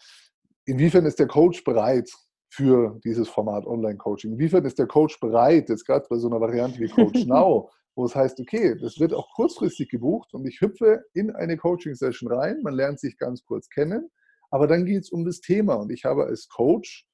[0.65, 2.11] Inwiefern ist der Coach bereit
[2.53, 4.33] für dieses Format Online-Coaching?
[4.33, 8.05] Inwiefern ist der Coach bereit, jetzt gerade bei so einer Variante wie Coach Now, wo
[8.05, 12.61] es heißt, okay, das wird auch kurzfristig gebucht und ich hüpfe in eine Coaching-Session rein,
[12.61, 14.09] man lernt sich ganz kurz kennen,
[14.51, 17.07] aber dann geht es um das Thema und ich habe als Coach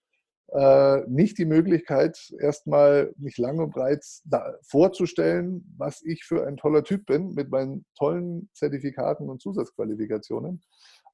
[0.51, 4.03] äh, nicht die Möglichkeit, erstmal mich lang und breit
[4.63, 10.61] vorzustellen, was ich für ein toller Typ bin mit meinen tollen Zertifikaten und Zusatzqualifikationen,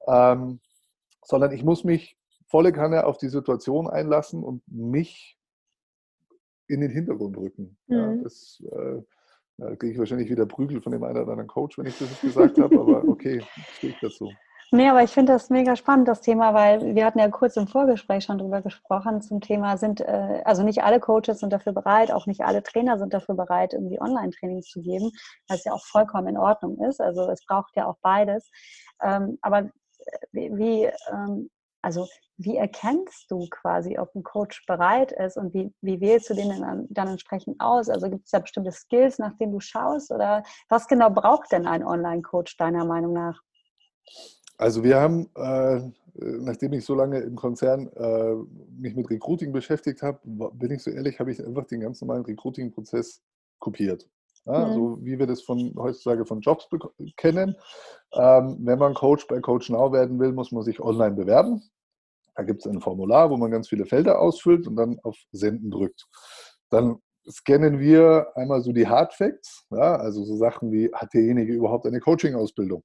[0.08, 0.60] ähm,
[1.22, 5.38] sondern ich muss mich volle Kanne auf die Situation einlassen und mich
[6.68, 7.76] in den Hintergrund rücken.
[7.86, 7.96] Mhm.
[7.96, 9.02] Ja, das, äh,
[9.58, 12.20] da kriege ich wahrscheinlich wieder Prügel von dem einen oder anderen Coach, wenn ich das
[12.20, 13.42] gesagt habe, aber okay,
[13.74, 14.30] stehe ich dazu.
[14.72, 17.68] Nee, aber ich finde das mega spannend, das Thema, weil wir hatten ja kurz im
[17.68, 22.10] Vorgespräch schon drüber gesprochen zum Thema, sind, äh, also nicht alle Coaches sind dafür bereit,
[22.10, 25.12] auch nicht alle Trainer sind dafür bereit, irgendwie Online-Trainings zu geben,
[25.48, 27.00] was ja auch vollkommen in Ordnung ist.
[27.00, 28.50] Also es braucht ja auch beides.
[29.00, 29.70] Ähm, aber äh,
[30.32, 31.48] wie, wie ähm,
[31.82, 32.06] also
[32.38, 36.50] wie erkennst du quasi, ob ein Coach bereit ist und wie, wie wählst du den
[36.90, 37.88] dann, entsprechend aus?
[37.88, 41.66] Also gibt es da bestimmte Skills, nach denen du schaust oder was genau braucht denn
[41.66, 43.40] ein Online-Coach deiner Meinung nach?
[44.58, 45.80] Also wir haben, äh,
[46.14, 48.34] nachdem ich so lange im Konzern äh,
[48.78, 50.20] mich mit Recruiting beschäftigt habe,
[50.54, 53.22] bin ich so ehrlich, habe ich einfach den ganz normalen Recruiting-Prozess
[53.58, 54.08] kopiert.
[54.46, 54.74] Ja, mhm.
[54.74, 56.68] So wie wir das von heutzutage von Jobs
[57.16, 57.56] kennen.
[58.12, 61.62] Ähm, wenn man Coach bei Coach Now werden will, muss man sich online bewerben.
[62.34, 65.70] Da gibt es ein Formular, wo man ganz viele Felder ausfüllt und dann auf Senden
[65.70, 66.06] drückt.
[66.70, 71.52] Dann scannen wir einmal so die Hard Facts, ja, also so Sachen wie, hat derjenige
[71.52, 72.84] überhaupt eine Coaching-Ausbildung?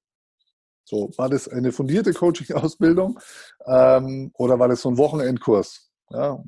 [0.83, 3.19] So, war das eine fundierte Coaching-Ausbildung
[3.65, 5.91] ähm, oder war das so ein Wochenendkurs?
[6.09, 6.43] Ja,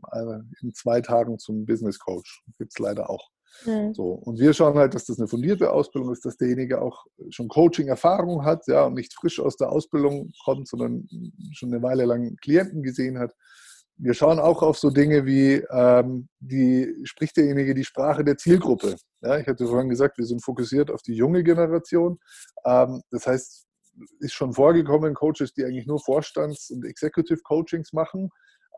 [0.61, 2.43] in zwei Tagen zum Business Coach.
[2.57, 3.29] Gibt es leider auch.
[3.65, 3.93] Mhm.
[3.93, 7.47] So, und wir schauen halt, dass das eine fundierte Ausbildung ist, dass derjenige auch schon
[7.47, 11.07] Coaching-Erfahrung hat, ja, und nicht frisch aus der Ausbildung kommt, sondern
[11.53, 13.33] schon eine Weile lang Klienten gesehen hat.
[13.97, 18.95] Wir schauen auch auf so Dinge wie, ähm, die, spricht derjenige die Sprache der Zielgruppe?
[19.21, 22.19] Ja, ich hatte vorhin gesagt, wir sind fokussiert auf die junge Generation.
[22.65, 23.67] Ähm, das heißt,
[24.19, 28.29] ist schon vorgekommen, Coaches, die eigentlich nur Vorstands- und Executive Coachings machen.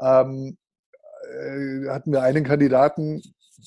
[0.02, 0.58] Ähm,
[1.32, 3.22] äh, hatten wir einen Kandidaten,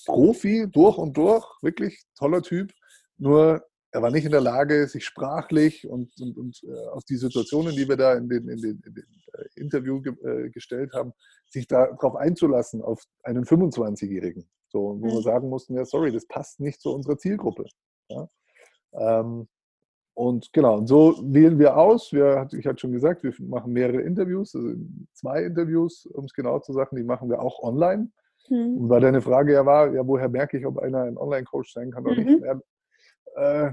[0.06, 2.72] Profi durch und durch, wirklich toller Typ,
[3.16, 7.16] nur er war nicht in der Lage, sich sprachlich und, und, und äh, auf die
[7.16, 10.92] Situationen, die wir da in den, in den, in den äh, Interview ge, äh, gestellt
[10.92, 11.12] haben,
[11.48, 14.48] sich darauf einzulassen, auf einen 25-Jährigen.
[14.68, 15.14] So, wo mhm.
[15.14, 17.64] wir sagen mussten, ja, sorry, das passt nicht zu unserer Zielgruppe.
[18.10, 18.28] Ja?
[18.92, 19.48] Ähm,
[20.14, 22.12] und genau, und so wählen wir aus.
[22.12, 24.74] Wir, ich hatte schon gesagt, wir machen mehrere Interviews, also
[25.14, 28.10] zwei Interviews, um es genau zu sagen, die machen wir auch online.
[28.50, 28.78] Mhm.
[28.78, 31.90] Und weil deine Frage ja war, ja, woher merke ich, ob einer ein Online-Coach sein
[31.90, 32.26] kann oder mhm.
[32.26, 32.44] nicht?
[33.36, 33.72] Äh,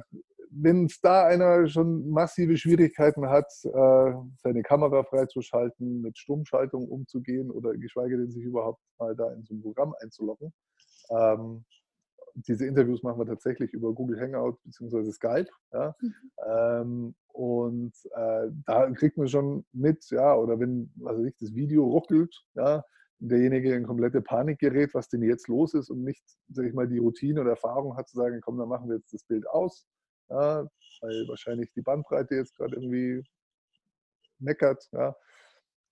[0.57, 7.51] wenn es da einer schon massive Schwierigkeiten hat, äh, seine Kamera freizuschalten, mit Stummschaltung umzugehen
[7.51, 10.53] oder geschweige denn sich überhaupt mal da in so ein Programm einzuloggen.
[11.09, 11.65] Ähm,
[12.35, 15.11] diese Interviews machen wir tatsächlich über Google Hangout bzw.
[15.11, 15.49] Skype.
[15.73, 15.95] Ja?
[15.99, 16.13] Mhm.
[16.47, 21.53] Ähm, und äh, da kriegt man schon mit, ja, oder wenn, was weiß ich, das
[21.53, 22.83] Video ruckelt, ja,
[23.19, 26.88] derjenige in komplette Panik gerät, was denn jetzt los ist und nicht, sag ich mal,
[26.88, 29.88] die Routine oder Erfahrung hat zu sagen, komm, dann machen wir jetzt das Bild aus,
[30.30, 30.67] ja,
[31.01, 33.23] weil wahrscheinlich die Bandbreite jetzt gerade irgendwie
[34.39, 34.88] meckert.
[34.91, 35.15] Ja.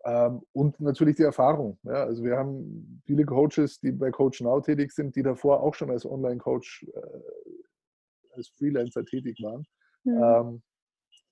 [0.05, 1.77] Ähm, und natürlich die Erfahrung.
[1.83, 2.03] Ja.
[2.03, 5.89] Also wir haben viele Coaches, die bei Coach Now tätig sind, die davor auch schon
[5.89, 9.65] als Online-Coach, äh, als Freelancer tätig waren.
[10.03, 10.21] Mhm.
[10.21, 10.61] Ähm,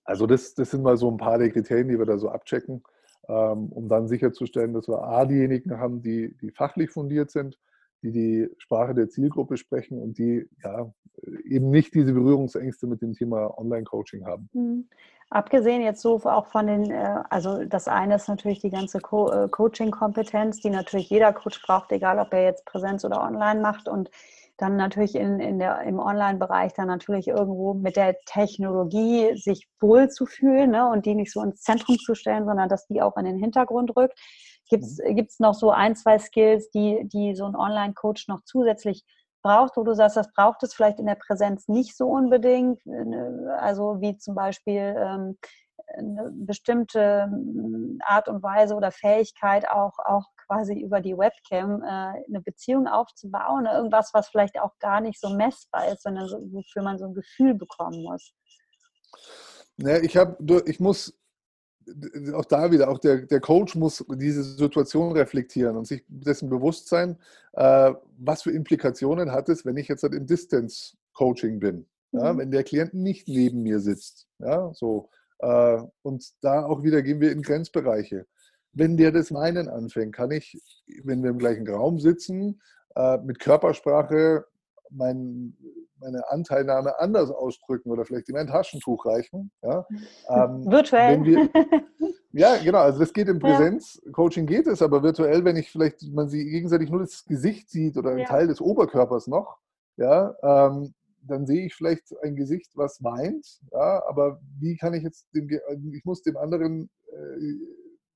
[0.03, 2.81] also das, das sind mal so ein paar der Kriterien, die wir da so abchecken.
[3.27, 7.57] Ähm, um dann sicherzustellen, dass wir A, diejenigen haben, die, die fachlich fundiert sind,
[8.01, 10.91] die die Sprache der Zielgruppe sprechen und die ja,
[11.43, 14.49] eben nicht diese Berührungsängste mit dem Thema Online-Coaching haben.
[14.53, 14.89] Mhm.
[15.29, 19.31] Abgesehen jetzt so auch von den, äh, also das eine ist natürlich die ganze Co
[19.31, 23.87] äh, Coaching-Kompetenz, die natürlich jeder Coach braucht, egal ob er jetzt Präsenz oder Online macht
[23.87, 24.09] und
[24.61, 30.09] dann natürlich in, in der, im Online-Bereich dann natürlich irgendwo mit der Technologie sich wohl
[30.09, 33.17] zu fühlen ne, und die nicht so ins Zentrum zu stellen, sondern dass die auch
[33.17, 34.19] in den Hintergrund rückt.
[34.69, 35.27] Gibt es mhm.
[35.39, 39.03] noch so ein, zwei Skills, die, die so ein Online-Coach noch zusätzlich
[39.41, 43.57] braucht, wo du sagst, das braucht es vielleicht in der Präsenz nicht so unbedingt, ne,
[43.59, 45.37] also wie zum Beispiel ähm,
[45.97, 52.23] eine bestimmte hm, Art und Weise oder Fähigkeit auch, auch quasi über die Webcam äh,
[52.27, 56.83] eine Beziehung aufzubauen, irgendwas, was vielleicht auch gar nicht so messbar ist, sondern so, wofür
[56.83, 58.33] man so ein Gefühl bekommen muss.
[59.77, 61.17] Ja, ich, hab, ich muss
[62.33, 66.87] auch da wieder, auch der, der Coach muss diese Situation reflektieren und sich dessen bewusst
[66.87, 67.17] sein,
[67.53, 71.87] äh, was für Implikationen hat es, wenn ich jetzt halt im Distance-Coaching bin.
[72.11, 72.37] Ja, mhm.
[72.39, 74.27] Wenn der Klient nicht neben mir sitzt.
[74.39, 75.09] Ja, so.
[75.41, 78.25] Äh, und da auch wieder gehen wir in Grenzbereiche.
[78.73, 80.57] Wenn der das Weinen anfängt, kann ich,
[81.03, 82.61] wenn wir im gleichen Raum sitzen,
[82.95, 84.45] äh, mit Körpersprache
[84.91, 85.57] mein,
[85.99, 89.51] meine Anteilnahme anders ausdrücken oder vielleicht ihm ein Taschentuch reichen.
[89.61, 89.85] Ja?
[90.29, 91.23] Ähm, virtuell.
[91.23, 91.49] Wir,
[92.31, 92.79] ja, genau.
[92.79, 96.89] Also das geht im Präsenzcoaching geht es, aber virtuell, wenn ich vielleicht man sie gegenseitig
[96.89, 98.25] nur das Gesicht sieht oder einen ja.
[98.25, 99.57] Teil des Oberkörpers noch,
[99.97, 105.03] ja, ähm, dann sehe ich vielleicht ein Gesicht, was weint, ja, aber wie kann ich
[105.03, 105.49] jetzt dem,
[105.93, 107.55] ich muss dem anderen äh,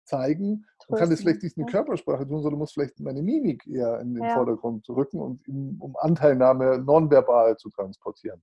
[0.06, 4.00] zeigen und kann das vielleicht nicht mit Körpersprache tun, sondern muss vielleicht meine Mimik eher
[4.00, 4.36] in den ja.
[4.36, 8.42] Vordergrund rücken und um Anteilnahme nonverbal zu transportieren.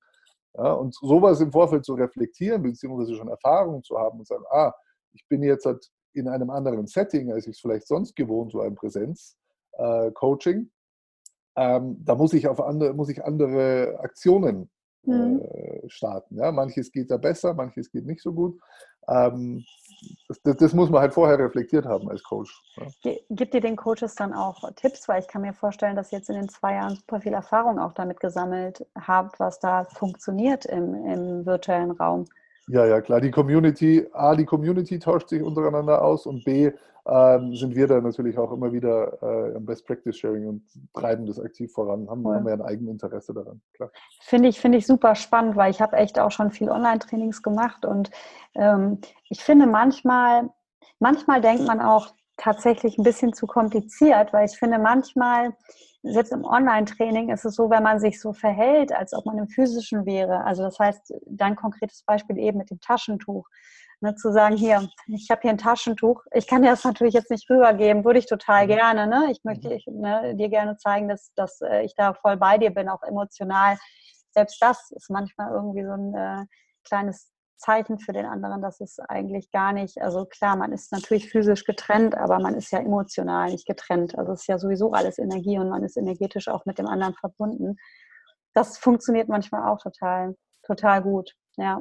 [0.54, 4.72] Ja, und sowas im Vorfeld zu reflektieren, beziehungsweise schon Erfahrungen zu haben und sagen, ah,
[5.12, 8.60] ich bin jetzt halt in einem anderen Setting, als ich es vielleicht sonst gewohnt, so
[8.60, 10.70] ein Präsenz-Coaching.
[11.54, 14.70] Äh, ähm, da muss ich auf andere, muss ich andere Aktionen
[15.04, 15.40] mhm.
[15.40, 16.36] äh, starten.
[16.36, 16.52] Ja?
[16.52, 18.58] Manches geht da besser, manches geht nicht so gut.
[19.08, 19.64] Ähm,
[20.28, 22.60] das, das, muss man halt vorher reflektiert haben als Coach.
[22.76, 23.12] Ja.
[23.30, 25.08] Gibt ihr den Coaches dann auch Tipps?
[25.08, 27.78] Weil ich kann mir vorstellen, dass ihr jetzt in den zwei Jahren super viel Erfahrung
[27.78, 32.26] auch damit gesammelt habt, was da funktioniert im, im virtuellen Raum.
[32.72, 33.20] Ja, ja, klar.
[33.20, 36.72] Die Community, A, die Community tauscht sich untereinander aus und B,
[37.04, 40.62] ähm, sind wir da natürlich auch immer wieder äh, im Best Practice Sharing und
[40.94, 42.34] treiben das aktiv voran, haben, cool.
[42.34, 43.60] haben wir ein Eigeninteresse daran.
[43.74, 43.90] Klar.
[44.20, 47.84] Finde ich, finde ich super spannend, weil ich habe echt auch schon viel Online-Trainings gemacht
[47.84, 48.10] und
[48.54, 50.48] ähm, ich finde manchmal,
[50.98, 55.54] manchmal denkt man auch tatsächlich ein bisschen zu kompliziert, weil ich finde manchmal
[56.02, 59.48] selbst im Online-Training ist es so, wenn man sich so verhält, als ob man im
[59.48, 60.44] physischen wäre.
[60.44, 63.46] Also das heißt, dein konkretes Beispiel eben mit dem Taschentuch.
[64.00, 66.24] Ne, zu sagen, hier, ich habe hier ein Taschentuch.
[66.32, 68.70] Ich kann dir das natürlich jetzt nicht rübergeben, würde ich total mhm.
[68.70, 69.06] gerne.
[69.06, 69.28] Ne?
[69.30, 69.74] Ich möchte mhm.
[69.74, 73.04] ich, ne, dir gerne zeigen, dass, dass äh, ich da voll bei dir bin, auch
[73.04, 73.78] emotional.
[74.32, 76.46] Selbst das ist manchmal irgendwie so ein äh,
[76.84, 77.31] kleines
[77.62, 81.64] Zeichen für den anderen, dass es eigentlich gar nicht, also klar, man ist natürlich physisch
[81.64, 84.18] getrennt, aber man ist ja emotional nicht getrennt.
[84.18, 87.14] Also es ist ja sowieso alles Energie und man ist energetisch auch mit dem anderen
[87.14, 87.76] verbunden.
[88.52, 91.34] Das funktioniert manchmal auch total, total gut.
[91.56, 91.80] Ja.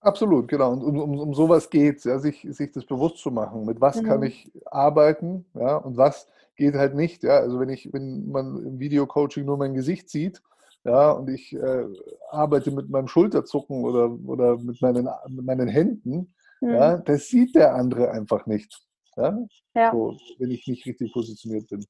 [0.00, 0.72] Absolut, genau.
[0.72, 3.64] Und um, um, um sowas geht es, ja, sich, sich das bewusst zu machen.
[3.64, 4.06] Mit was mhm.
[4.06, 7.24] kann ich arbeiten, ja, und was geht halt nicht.
[7.24, 7.38] Ja.
[7.38, 10.42] Also wenn ich, wenn man im Videocoaching nur mein Gesicht sieht,
[10.84, 11.86] ja, und ich äh,
[12.30, 16.70] arbeite mit meinem Schulterzucken oder, oder mit, meinen, mit meinen Händen, mhm.
[16.70, 18.84] ja, das sieht der andere einfach nicht.
[19.16, 19.38] Ja?
[19.74, 19.92] ja.
[19.92, 21.84] So, wenn ich nicht richtig positioniert bin.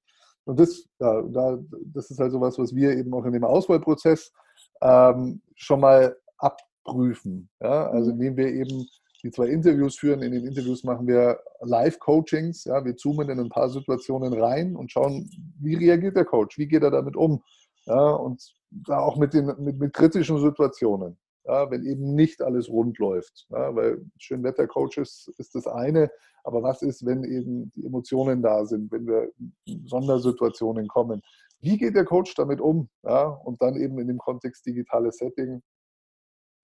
[0.45, 3.45] Und das, ja, da, das ist halt so was, was wir eben auch in dem
[3.45, 4.33] Auswahlprozess
[4.83, 7.49] ähm, schon mal abprüfen.
[7.61, 7.89] Ja?
[7.89, 8.21] Also mhm.
[8.21, 8.87] indem wir eben
[9.25, 10.23] die zwei Interviews führen.
[10.23, 12.65] In den Interviews machen wir Live-Coachings.
[12.65, 12.85] Ja?
[12.85, 16.83] Wir zoomen in ein paar Situationen rein und schauen, wie reagiert der Coach, wie geht
[16.83, 17.43] er damit um.
[17.87, 18.11] Ja?
[18.11, 21.19] Und da auch mit, den, mit, mit kritischen Situationen.
[21.47, 23.47] Ja, wenn eben nicht alles rund läuft.
[23.51, 26.11] Ja, weil Schönwettercoaches ist das eine,
[26.43, 29.31] aber was ist, wenn eben die Emotionen da sind, wenn wir
[29.67, 31.21] in Sondersituationen kommen?
[31.61, 32.89] Wie geht der Coach damit um?
[33.03, 35.63] Ja, und dann eben in dem Kontext digitales Setting.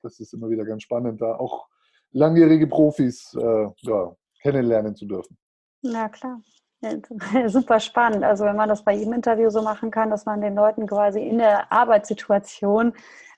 [0.02, 1.68] Das ist immer wieder ganz spannend, da auch
[2.12, 5.36] langjährige Profis äh, ja, kennenlernen zu dürfen.
[5.82, 6.40] Na klar.
[7.46, 8.24] Super spannend.
[8.24, 11.20] Also wenn man das bei jedem Interview so machen kann, dass man den Leuten quasi
[11.20, 12.94] in der Arbeitssituation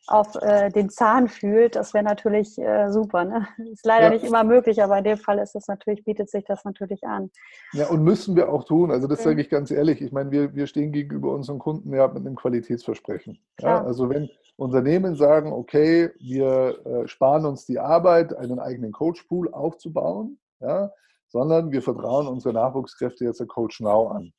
[0.09, 3.24] auf äh, den Zahn fühlt, das wäre natürlich äh, super.
[3.24, 3.46] Ne?
[3.72, 4.11] Ist leider ja.
[4.11, 7.31] nicht immer möglich, aber in dem Fall ist das natürlich, bietet sich das natürlich an.
[7.72, 8.90] Ja, und müssen wir auch tun.
[8.90, 9.24] Also das mhm.
[9.24, 10.02] sage ich ganz ehrlich.
[10.02, 13.38] Ich meine, wir, wir stehen gegenüber unseren Kunden ja mit einem Qualitätsversprechen.
[13.61, 19.52] Ja, also wenn Unternehmen sagen, okay, wir äh, sparen uns die Arbeit, einen eigenen Coachpool
[19.52, 20.90] aufzubauen, ja,
[21.33, 24.33] sondern wir vertrauen unsere Nachwuchskräfte jetzt der Coach Now an.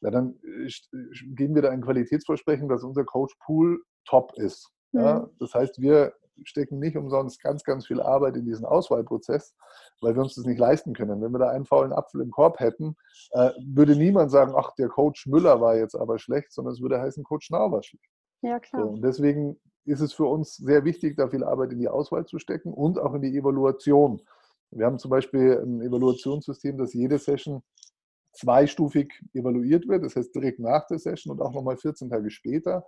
[0.00, 0.68] Ja, dann äh,
[1.34, 4.68] geben wir da ein Qualitätsversprechen, dass unser Coachpool top ist.
[4.92, 5.30] Ja, mhm.
[5.38, 9.54] das heißt, wir stecken nicht umsonst ganz, ganz viel Arbeit in diesen Auswahlprozess,
[10.00, 11.22] weil wir uns das nicht leisten können.
[11.22, 12.96] Wenn wir da einen faulen Apfel im Korb hätten,
[13.30, 17.00] äh, würde niemand sagen, ach, der Coach Müller war jetzt aber schlecht, sondern es würde
[17.00, 18.10] heißen, Coach Nau war schlecht.
[18.42, 18.82] Ja, klar.
[18.82, 22.26] So, und deswegen ist es für uns sehr wichtig, da viel Arbeit in die Auswahl
[22.26, 24.20] zu stecken und auch in die Evaluation.
[24.76, 27.62] Wir haben zum Beispiel ein Evaluationssystem, das jede Session
[28.32, 32.84] zweistufig evaluiert wird, das heißt direkt nach der Session und auch nochmal 14 Tage später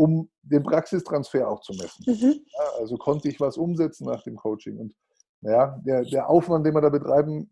[0.00, 2.04] um den Praxistransfer auch zu messen.
[2.06, 2.40] Mhm.
[2.46, 4.78] Ja, also konnte ich was umsetzen nach dem Coaching.
[4.78, 4.94] Und
[5.42, 7.50] naja, der, der Aufwand, den wir da betreiben,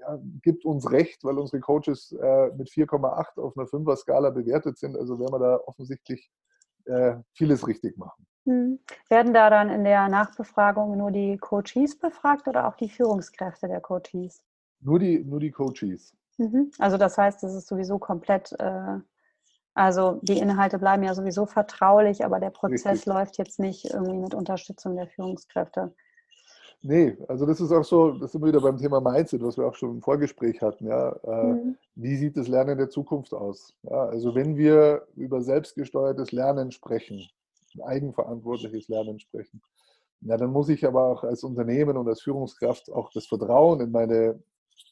[0.00, 4.76] ja, gibt uns recht, weil unsere Coaches äh, mit 4,8 auf einer 5er Skala bewertet
[4.76, 4.96] sind.
[4.96, 6.28] Also werden wir da offensichtlich
[6.86, 8.26] äh, vieles richtig machen.
[8.48, 8.78] Mhm.
[9.08, 13.80] Werden da dann in der Nachbefragung nur die Coaches befragt oder auch die Führungskräfte der
[13.80, 14.42] Coaches?
[14.80, 16.14] Nur die, nur die Coaches.
[16.38, 16.70] Mhm.
[16.78, 18.98] Also das heißt, das ist sowieso komplett äh,
[19.78, 23.06] also die Inhalte bleiben ja sowieso vertraulich, aber der Prozess Richtig.
[23.06, 25.94] läuft jetzt nicht irgendwie mit Unterstützung der Führungskräfte.
[26.82, 29.68] Nee, also das ist auch so, das sind wir wieder beim Thema Mindset, was wir
[29.68, 30.88] auch schon im Vorgespräch hatten.
[30.88, 31.10] Ja.
[31.22, 31.76] Äh, mhm.
[31.94, 33.72] Wie sieht das Lernen der Zukunft aus?
[33.84, 37.28] Ja, also wenn wir über selbstgesteuertes Lernen sprechen,
[37.82, 39.62] eigenverantwortliches Lernen sprechen,
[40.20, 43.92] ja, dann muss ich aber auch als Unternehmen und als Führungskraft auch das Vertrauen in
[43.92, 44.42] meine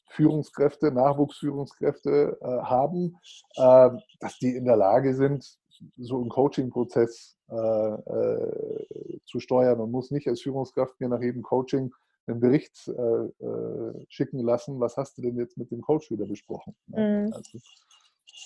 [0.09, 3.17] Führungskräfte, Nachwuchsführungskräfte äh, haben,
[3.55, 5.57] äh, dass die in der Lage sind,
[5.97, 11.43] so einen Coaching-Prozess äh, äh, zu steuern und muss nicht als Führungskraft mir nach jedem
[11.43, 11.93] Coaching
[12.25, 16.25] einen Bericht äh, äh, schicken lassen, was hast du denn jetzt mit dem Coach wieder
[16.25, 16.75] besprochen?
[16.87, 17.31] Mhm.
[17.33, 17.59] Also,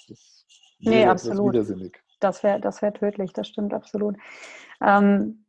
[0.07, 0.45] das
[0.79, 1.55] nee, absolut.
[2.23, 4.15] Das wäre das wär tödlich, das stimmt absolut.
[4.81, 5.45] Ähm,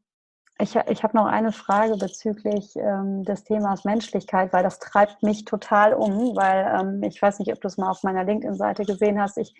[0.58, 5.44] ich, ich habe noch eine Frage bezüglich ähm, des Themas Menschlichkeit, weil das treibt mich
[5.44, 9.20] total um, weil ähm, ich weiß nicht, ob du es mal auf meiner LinkedIn-Seite gesehen
[9.20, 9.38] hast.
[9.38, 9.54] Ich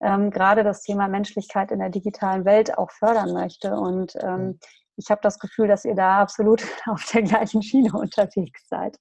[0.00, 3.74] ähm, gerade das Thema Menschlichkeit in der digitalen Welt auch fördern möchte.
[3.76, 4.58] Und ähm, mhm.
[4.96, 8.98] ich habe das Gefühl, dass ihr da absolut auf der gleichen Schiene unterwegs seid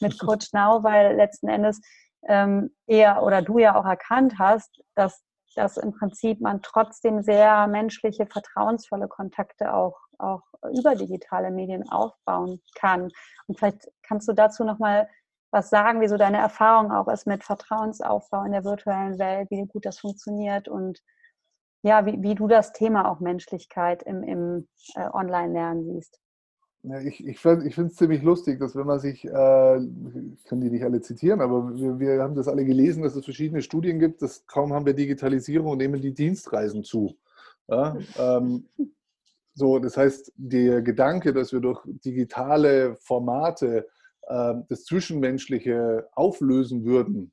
[0.00, 1.80] mit Coach Now, weil letzten Endes
[2.26, 5.22] ähm, er oder du ja auch erkannt hast, dass
[5.58, 10.42] dass im Prinzip man trotzdem sehr menschliche, vertrauensvolle Kontakte auch, auch
[10.72, 13.10] über digitale Medien aufbauen kann.
[13.46, 15.08] Und vielleicht kannst du dazu nochmal
[15.50, 19.66] was sagen, wie so deine Erfahrung auch ist mit Vertrauensaufbau in der virtuellen Welt, wie
[19.66, 21.00] gut das funktioniert und
[21.82, 26.20] ja, wie, wie du das Thema auch Menschlichkeit im, im äh, Online-Lernen siehst.
[26.82, 30.60] Ja, ich ich, ich finde es ziemlich lustig, dass wenn man sich, äh, ich kann
[30.60, 33.98] die nicht alle zitieren, aber wir, wir, haben das alle gelesen, dass es verschiedene Studien
[33.98, 37.16] gibt, dass kaum haben wir Digitalisierung und nehmen die Dienstreisen zu.
[37.68, 38.68] Ja, ähm,
[39.54, 43.88] so, das heißt, der Gedanke, dass wir durch digitale Formate
[44.28, 47.32] äh, das Zwischenmenschliche auflösen würden,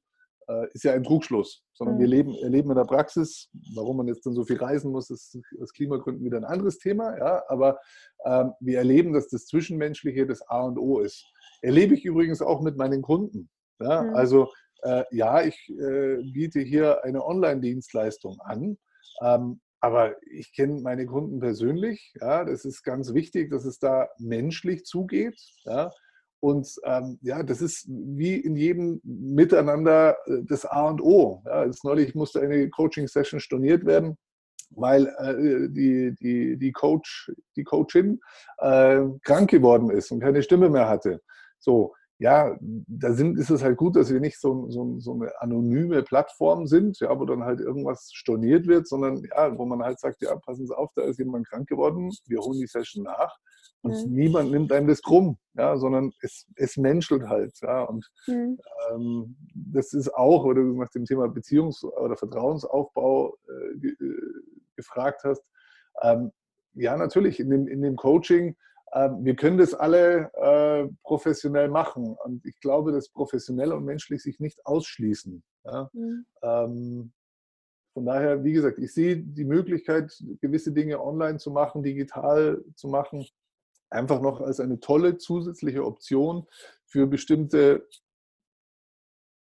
[0.73, 1.99] ist ja ein Trugschluss, sondern mhm.
[1.99, 5.37] wir leben, erleben in der Praxis, warum man jetzt dann so viel reisen muss, ist
[5.62, 7.79] aus Klimagründen wieder ein anderes Thema, ja, aber
[8.25, 11.25] ähm, wir erleben, dass das Zwischenmenschliche das A und O ist.
[11.62, 13.50] Erlebe ich übrigens auch mit meinen Kunden.
[13.79, 14.04] Ja?
[14.04, 14.15] Mhm.
[14.15, 14.50] Also
[14.83, 18.77] äh, ja, ich äh, biete hier eine Online-Dienstleistung an,
[19.21, 22.13] ähm, aber ich kenne meine Kunden persönlich.
[22.19, 25.39] Ja, das ist ganz wichtig, dass es da menschlich zugeht.
[25.63, 25.91] Ja,
[26.46, 31.41] und ähm, ja, das ist wie in jedem Miteinander äh, das A und O.
[31.43, 34.15] Ja, jetzt neulich musste eine Coaching-Session storniert werden,
[34.69, 38.19] weil äh, die, die, die, Coach, die Coachin
[38.60, 41.19] äh, krank geworden ist und keine Stimme mehr hatte.
[41.58, 45.31] So, ja, da sind, ist es halt gut, dass wir nicht so, so, so eine
[45.41, 50.00] anonyme Plattform sind, ja, wo dann halt irgendwas storniert wird, sondern ja, wo man halt
[50.00, 53.35] sagt, ja, passen Sie auf, da ist jemand krank geworden, wir holen die Session nach
[53.86, 54.13] und mhm.
[54.13, 57.54] niemand nimmt einem das krumm, ja, sondern es, es menschelt halt.
[57.62, 58.60] Ja, und mhm.
[58.92, 64.21] ähm, das ist auch, oder du nach dem Thema Beziehungs- oder Vertrauensaufbau äh, ge äh,
[64.75, 65.44] gefragt hast.
[66.02, 66.31] Ähm,
[66.73, 68.56] ja, natürlich, in dem, in dem Coaching
[68.94, 72.15] ähm, wir können das alle äh, professionell machen.
[72.23, 75.44] Und ich glaube, dass professionell und menschlich sich nicht ausschließen.
[75.65, 75.90] Ja?
[75.94, 76.25] Mhm.
[76.42, 77.13] Ähm,
[77.94, 80.12] von daher, wie gesagt, ich sehe die Möglichkeit,
[80.42, 83.25] gewisse Dinge online zu machen, digital zu machen,
[83.96, 86.46] einfach noch als eine tolle zusätzliche Option
[86.85, 87.87] für bestimmte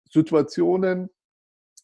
[0.10, 1.10] Situationen,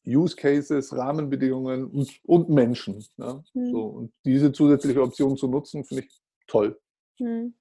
[0.05, 3.03] Use Cases, Rahmenbedingungen und, und Menschen.
[3.17, 3.43] Ja?
[3.53, 3.71] Mhm.
[3.71, 6.79] So, und diese zusätzliche Option zu nutzen, finde ich toll.
[7.19, 7.55] Mhm.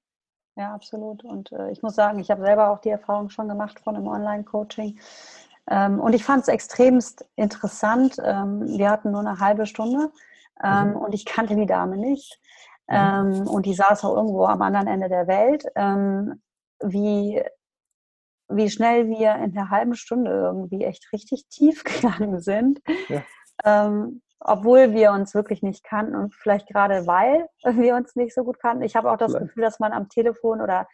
[0.55, 1.23] Ja, absolut.
[1.23, 4.07] Und äh, ich muss sagen, ich habe selber auch die Erfahrung schon gemacht von einem
[4.07, 4.97] Online-Coaching.
[5.69, 8.17] Ähm, und ich fand es extremst interessant.
[8.23, 10.11] Ähm, wir hatten nur eine halbe Stunde
[10.63, 10.95] ähm, mhm.
[10.95, 12.39] und ich kannte die Dame nicht.
[12.89, 15.65] Ähm, und die saß auch irgendwo am anderen Ende der Welt.
[15.75, 16.41] Ähm,
[16.81, 17.43] wie,
[18.49, 22.79] wie schnell wir in der halben Stunde irgendwie echt richtig tief gegangen sind.
[23.09, 23.23] Ja.
[23.65, 28.43] Ähm, obwohl wir uns wirklich nicht kannten und vielleicht gerade weil wir uns nicht so
[28.43, 28.83] gut kannten.
[28.83, 29.47] Ich habe auch das vielleicht.
[29.47, 30.87] Gefühl, dass man am Telefon oder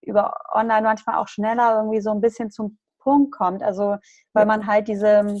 [0.00, 3.62] über online manchmal auch schneller irgendwie so ein bisschen zum Punkt kommt.
[3.62, 3.96] Also
[4.32, 5.36] weil man halt diese,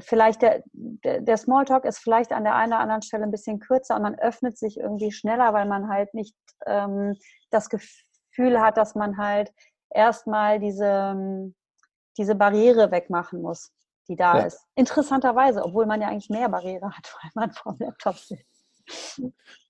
[0.00, 3.96] vielleicht der, der Smalltalk ist vielleicht an der einen oder anderen Stelle ein bisschen kürzer
[3.96, 7.16] und man öffnet sich irgendwie schneller, weil man halt nicht ähm,
[7.50, 9.52] das Gefühl hat, dass man halt
[9.90, 11.52] erstmal diese,
[12.18, 13.72] diese Barriere wegmachen muss
[14.08, 14.46] die da ja.
[14.46, 14.60] ist.
[14.74, 19.22] Interessanterweise, obwohl man ja eigentlich mehr Barriere hat, weil man vor dem Laptop sitzt.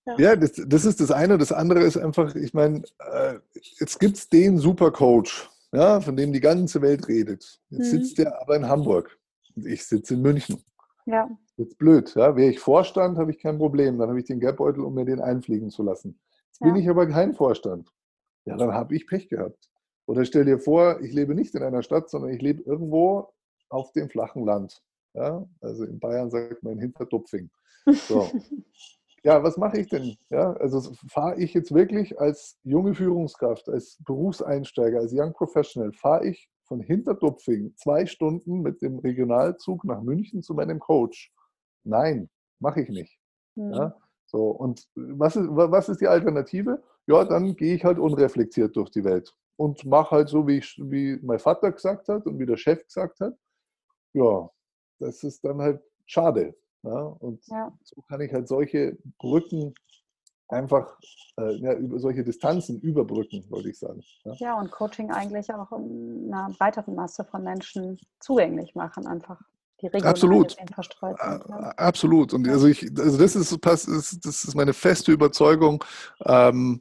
[0.06, 1.38] Ja, ja das, das, ist das eine.
[1.38, 3.34] Das andere ist einfach, ich meine, äh,
[3.78, 7.60] jetzt gibt es den Supercoach, ja, von dem die ganze Welt redet.
[7.70, 7.98] Jetzt mhm.
[7.98, 9.18] sitzt der aber in Hamburg
[9.56, 10.62] ich sitze in München.
[11.06, 11.28] Ja.
[11.56, 12.14] Jetzt blöd.
[12.14, 12.36] Ja.
[12.36, 13.98] Wäre ich Vorstand, habe ich kein Problem.
[13.98, 16.18] Dann habe ich den Geldbeutel, um mir den einfliegen zu lassen.
[16.46, 16.66] Jetzt ja.
[16.66, 17.92] bin ich aber kein Vorstand.
[18.44, 19.68] Ja, dann habe ich Pech gehabt.
[20.06, 23.32] Oder stell dir vor, ich lebe nicht in einer Stadt, sondern ich lebe irgendwo
[23.68, 24.82] auf dem flachen Land.
[25.14, 25.46] Ja?
[25.60, 27.50] Also in Bayern sagt man Hinterdupfing.
[27.86, 28.28] So.
[29.24, 30.16] ja, was mache ich denn?
[30.30, 36.26] Ja, also fahre ich jetzt wirklich als junge Führungskraft, als Berufseinsteiger, als Young Professional, fahre
[36.26, 41.32] ich von Hinterdupfing zwei Stunden mit dem Regionalzug nach München zu meinem Coach?
[41.84, 43.18] Nein, mache ich nicht.
[43.54, 43.72] Mhm.
[43.72, 43.96] Ja?
[44.26, 46.82] So, und was ist, was ist die Alternative?
[47.06, 50.78] Ja, dann gehe ich halt unreflektiert durch die Welt und mache halt so, wie, ich,
[50.82, 53.36] wie mein Vater gesagt hat und wie der Chef gesagt hat
[54.12, 54.50] ja,
[54.98, 56.54] das ist dann halt schade.
[56.82, 57.00] Ja?
[57.02, 57.76] Und ja.
[57.82, 59.74] so kann ich halt solche Brücken
[60.52, 60.96] einfach
[61.38, 64.02] äh, ja, über solche Distanzen überbrücken, wollte ich sagen.
[64.24, 64.34] Ja.
[64.34, 69.40] ja, und Coaching eigentlich auch einer breiteren Masse von Menschen zugänglich machen, einfach
[69.80, 70.56] die Absolut.
[70.74, 71.16] verstreut.
[71.20, 71.40] Ja.
[71.76, 72.32] Absolut.
[72.32, 75.84] Und also ich, also das ist, das ist meine feste Überzeugung.
[76.24, 76.80] Ähm,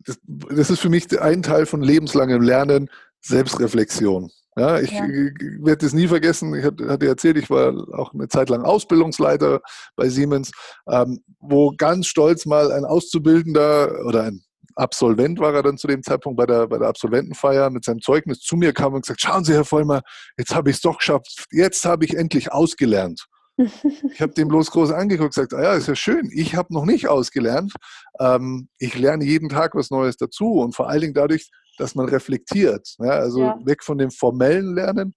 [0.00, 2.90] das, das ist für mich ein Teil von lebenslangem Lernen,
[3.20, 4.30] Selbstreflexion.
[4.56, 5.02] Ja, ich ja.
[5.02, 6.54] werde es nie vergessen.
[6.54, 9.60] Ich hatte erzählt, ich war auch eine Zeit lang Ausbildungsleiter
[9.96, 10.52] bei Siemens,
[10.88, 14.44] ähm, wo ganz stolz mal ein Auszubildender oder ein
[14.76, 18.40] Absolvent war er dann zu dem Zeitpunkt bei der, bei der Absolventenfeier mit seinem Zeugnis
[18.40, 20.02] zu mir kam und gesagt, schauen Sie, Herr Vollmer,
[20.36, 21.46] jetzt habe ich es doch geschafft.
[21.52, 23.26] Jetzt habe ich endlich ausgelernt.
[23.56, 26.74] ich habe dem bloß groß angeguckt und gesagt, ah ja, ist ja schön, ich habe
[26.74, 27.72] noch nicht ausgelernt.
[28.18, 32.08] Ähm, ich lerne jeden Tag was Neues dazu und vor allen Dingen dadurch, dass man
[32.08, 32.94] reflektiert.
[32.98, 33.58] Ja, also ja.
[33.64, 35.14] weg von dem formellen Lernen,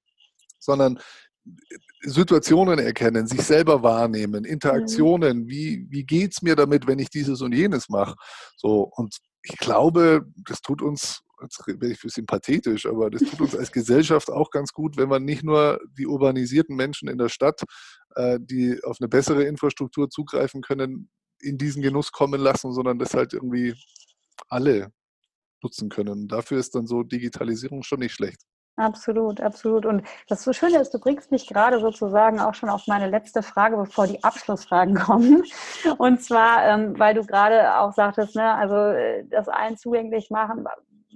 [0.59, 0.99] sondern
[2.01, 5.47] Situationen erkennen, sich selber wahrnehmen, Interaktionen, mhm.
[5.47, 8.15] wie, wie geht es mir damit, wenn ich dieses und jenes mache.
[8.57, 13.23] So, und ich glaube, das tut uns, jetzt werde ich ein bisschen pathetisch, aber das
[13.23, 17.17] tut uns als Gesellschaft auch ganz gut, wenn man nicht nur die urbanisierten Menschen in
[17.17, 17.63] der Stadt,
[18.15, 21.09] äh, die auf eine bessere Infrastruktur zugreifen können,
[21.41, 23.75] in diesen Genuss kommen lassen, sondern das halt irgendwie
[24.49, 24.91] alle
[25.63, 26.27] nutzen können.
[26.27, 28.41] Dafür ist dann so Digitalisierung schon nicht schlecht.
[28.77, 29.87] Absolut, absolut.
[29.87, 33.41] Und das so Schöne ist, du bringst mich gerade sozusagen auch schon auf meine letzte
[33.41, 35.43] Frage, bevor die Abschlussfragen kommen.
[35.97, 40.65] Und zwar, ähm, weil du gerade auch sagtest, ne, also äh, das allen zugänglich machen.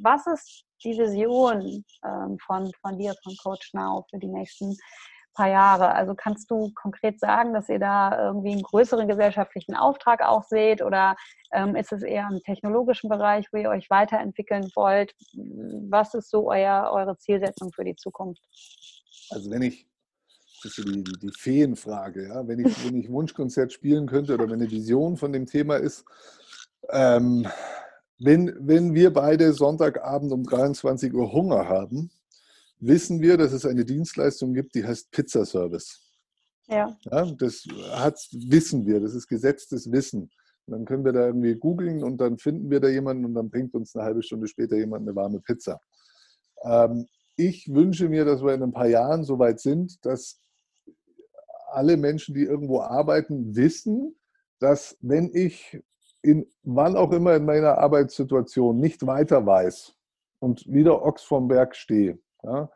[0.01, 4.75] Was ist die Vision ähm, von, von dir, von Coach Now für die nächsten
[5.33, 5.93] paar Jahre.
[5.93, 10.81] Also kannst du konkret sagen, dass ihr da irgendwie einen größeren gesellschaftlichen Auftrag auch seht
[10.81, 11.15] oder
[11.53, 15.13] ähm, ist es eher im technologischen Bereich, wo ihr euch weiterentwickeln wollt?
[15.89, 18.41] Was ist so euer, eure Zielsetzung für die Zukunft?
[19.29, 19.87] Also wenn ich
[20.63, 22.27] das ist die, die, die Feenfrage.
[22.27, 22.47] Ja?
[22.47, 26.05] Wenn, ich, wenn ich Wunschkonzert spielen könnte oder wenn eine Vision von dem Thema ist,
[26.89, 27.47] ähm,
[28.19, 32.11] wenn, wenn wir beide Sonntagabend um 23 Uhr Hunger haben,
[32.81, 36.01] wissen wir, dass es eine Dienstleistung gibt, die heißt Pizzaservice.
[36.67, 36.97] Ja.
[37.03, 37.31] ja.
[37.37, 40.31] Das hat, wissen wir, das ist gesetztes Wissen.
[40.65, 43.49] Und dann können wir da irgendwie googeln und dann finden wir da jemanden und dann
[43.49, 45.79] bringt uns eine halbe Stunde später jemand eine warme Pizza.
[46.63, 50.39] Ähm, ich wünsche mir, dass wir in ein paar Jahren so weit sind, dass
[51.71, 54.15] alle Menschen, die irgendwo arbeiten, wissen,
[54.59, 55.81] dass wenn ich
[56.21, 59.95] in wann auch immer in meiner Arbeitssituation nicht weiter weiß
[60.39, 62.69] und wieder Ochs vom Berg stehe, ja,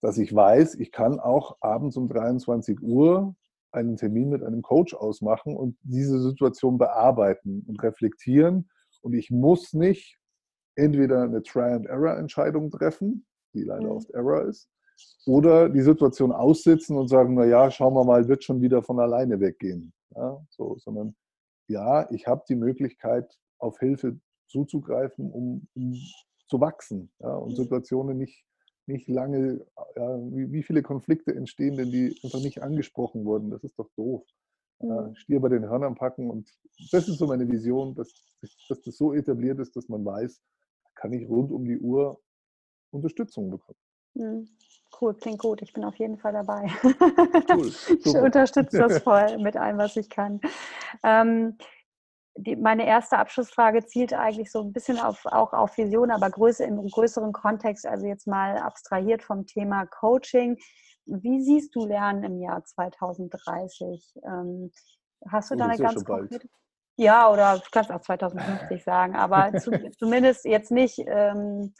[0.00, 3.34] dass ich weiß, ich kann auch abends um 23 Uhr
[3.72, 8.70] einen Termin mit einem Coach ausmachen und diese Situation bearbeiten und reflektieren.
[9.02, 10.18] Und ich muss nicht
[10.76, 13.96] entweder eine Try-and-Error-Entscheidung treffen, die leider mhm.
[13.96, 14.68] oft Error ist,
[15.26, 19.00] oder die Situation aussitzen und sagen, na ja, schauen wir mal, wird schon wieder von
[19.00, 19.92] alleine weggehen.
[20.14, 21.16] Ja, so, sondern
[21.68, 25.94] ja, ich habe die Möglichkeit, auf Hilfe zuzugreifen, um, um
[26.48, 27.56] zu wachsen ja, und mhm.
[27.56, 28.44] Situationen nicht,
[28.86, 29.64] nicht lange,
[29.96, 33.50] ja, wie, wie, viele Konflikte entstehen denn, die einfach nicht angesprochen wurden?
[33.50, 34.22] Das ist doch doof.
[34.80, 35.14] Mhm.
[35.16, 36.50] Stier bei den Hörnern packen und
[36.90, 38.12] das ist so meine Vision, dass,
[38.68, 40.40] dass das so etabliert ist, dass man weiß,
[40.94, 42.20] kann ich rund um die Uhr
[42.90, 43.78] Unterstützung bekommen.
[44.14, 44.48] Mhm.
[45.00, 45.60] Cool, klingt gut.
[45.62, 46.70] Ich bin auf jeden Fall dabei.
[47.52, 47.72] Cool.
[48.04, 50.40] ich unterstütze das voll mit allem, was ich kann.
[51.02, 51.58] Ähm,
[52.36, 56.64] die, meine erste Abschlussfrage zielt eigentlich so ein bisschen auf, auch auf Vision, aber Größe
[56.64, 60.56] im größeren Kontext, also jetzt mal abstrahiert vom Thema Coaching.
[61.06, 64.14] Wie siehst du Lernen im Jahr 2030?
[64.24, 64.72] Ähm,
[65.30, 66.48] hast du oh, da eine ganz konkrete?
[66.96, 71.74] Ja, oder kannst auch 2050 sagen, aber zu, zumindest jetzt nicht ähm,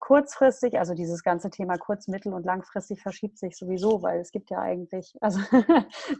[0.00, 4.50] kurzfristig, also dieses ganze Thema kurz-, mittel- und langfristig verschiebt sich sowieso, weil es gibt
[4.50, 5.38] ja eigentlich, also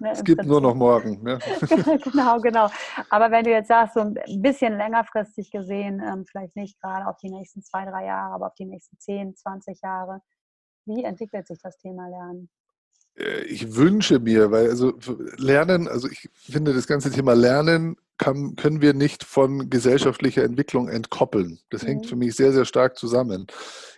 [0.00, 1.22] ne, es gibt Prinzip, nur noch morgen.
[1.22, 1.38] Ne?
[2.04, 2.68] genau, genau.
[3.08, 7.16] Aber wenn du jetzt sagst, so ein bisschen längerfristig gesehen, ähm, vielleicht nicht gerade auf
[7.16, 10.20] die nächsten zwei, drei Jahre, aber auf die nächsten 10, 20 Jahre,
[10.86, 12.50] wie entwickelt sich das Thema Lernen?
[13.16, 14.96] Äh, ich wünsche mir, weil also
[15.36, 20.88] Lernen, also ich finde das ganze Thema Lernen kann, können wir nicht von gesellschaftlicher Entwicklung
[20.88, 21.58] entkoppeln.
[21.70, 21.86] Das mhm.
[21.86, 23.46] hängt für mich sehr, sehr stark zusammen.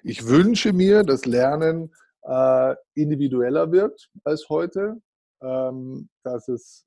[0.04, 1.92] Ich wünsche mir, dass Lernen
[2.22, 5.02] äh, individueller wird als heute,
[5.42, 6.86] ähm, dass es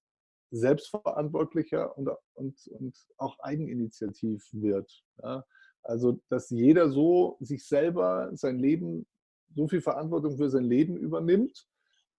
[0.52, 4.90] selbstverantwortlicher und, und, und auch eigeninitiativ wird.
[5.22, 5.46] Ja?
[5.84, 9.06] Also, dass jeder so sich selber sein Leben,
[9.54, 11.68] so viel Verantwortung für sein Leben übernimmt,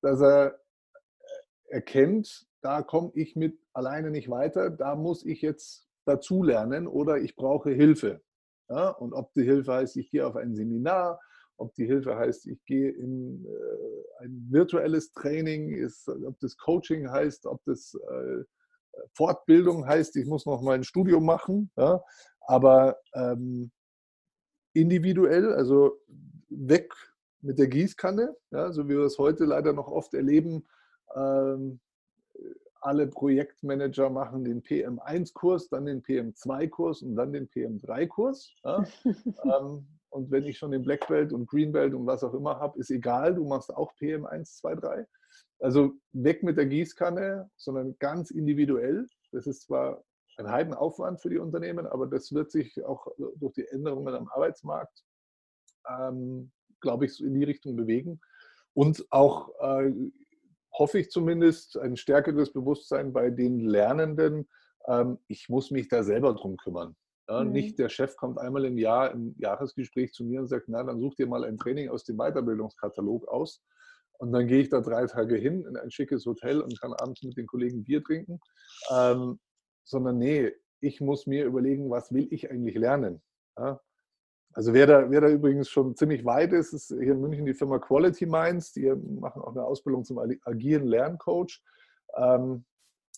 [0.02, 5.86] dass er äh, erkennt, da komme ich mit alleine nicht weiter, da muss ich jetzt
[6.04, 8.20] dazulernen oder ich brauche Hilfe.
[8.68, 11.20] Ja, und ob die Hilfe heißt, ich gehe auf ein Seminar,
[11.58, 17.08] ob die Hilfe heißt, ich gehe in äh, ein virtuelles Training, ist, ob das Coaching
[17.08, 18.42] heißt, ob das äh,
[19.12, 21.70] Fortbildung heißt, ich muss noch mal ein Studium machen.
[21.76, 22.02] Ja,
[22.40, 23.70] aber ähm,
[24.72, 26.00] individuell, also
[26.48, 26.92] weg
[27.42, 30.66] mit der Gießkanne, ja, so wie wir es heute leider noch oft erleben.
[31.14, 31.78] Ähm,
[32.86, 38.52] alle Projektmanager machen den PM1-Kurs, dann den PM2-Kurs und dann den PM3-Kurs.
[38.64, 38.84] Ja.
[39.04, 42.58] ähm, und wenn ich schon den Black Belt und Green Belt und was auch immer
[42.58, 45.06] habe, ist egal, du machst auch PM1, 2, 3.
[45.58, 49.06] Also weg mit der Gießkanne, sondern ganz individuell.
[49.32, 50.02] Das ist zwar
[50.38, 53.06] ein Heidenaufwand für die Unternehmen, aber das wird sich auch
[53.36, 55.02] durch die Änderungen am Arbeitsmarkt
[55.88, 58.20] ähm, glaube ich, in die Richtung bewegen.
[58.74, 59.92] Und auch, äh,
[60.78, 64.48] hoffe ich zumindest, ein stärkeres Bewusstsein bei den Lernenden,
[64.86, 66.96] ähm, ich muss mich da selber drum kümmern.
[67.28, 67.52] Ja, mhm.
[67.52, 71.00] Nicht der Chef kommt einmal im Jahr im Jahresgespräch zu mir und sagt, na, dann
[71.00, 73.62] such dir mal ein Training aus dem Weiterbildungskatalog aus.
[74.18, 77.22] Und dann gehe ich da drei Tage hin in ein schickes Hotel und kann abends
[77.22, 78.40] mit den Kollegen Bier trinken.
[78.90, 79.38] Ähm,
[79.84, 83.22] sondern nee, ich muss mir überlegen, was will ich eigentlich lernen?
[83.58, 83.80] Ja?
[84.56, 87.52] Also wer da, wer da übrigens schon ziemlich weit ist, ist hier in München die
[87.52, 88.72] Firma Quality Minds.
[88.72, 91.62] Die machen auch eine Ausbildung zum agilen Lerncoach.
[92.16, 92.64] Ähm,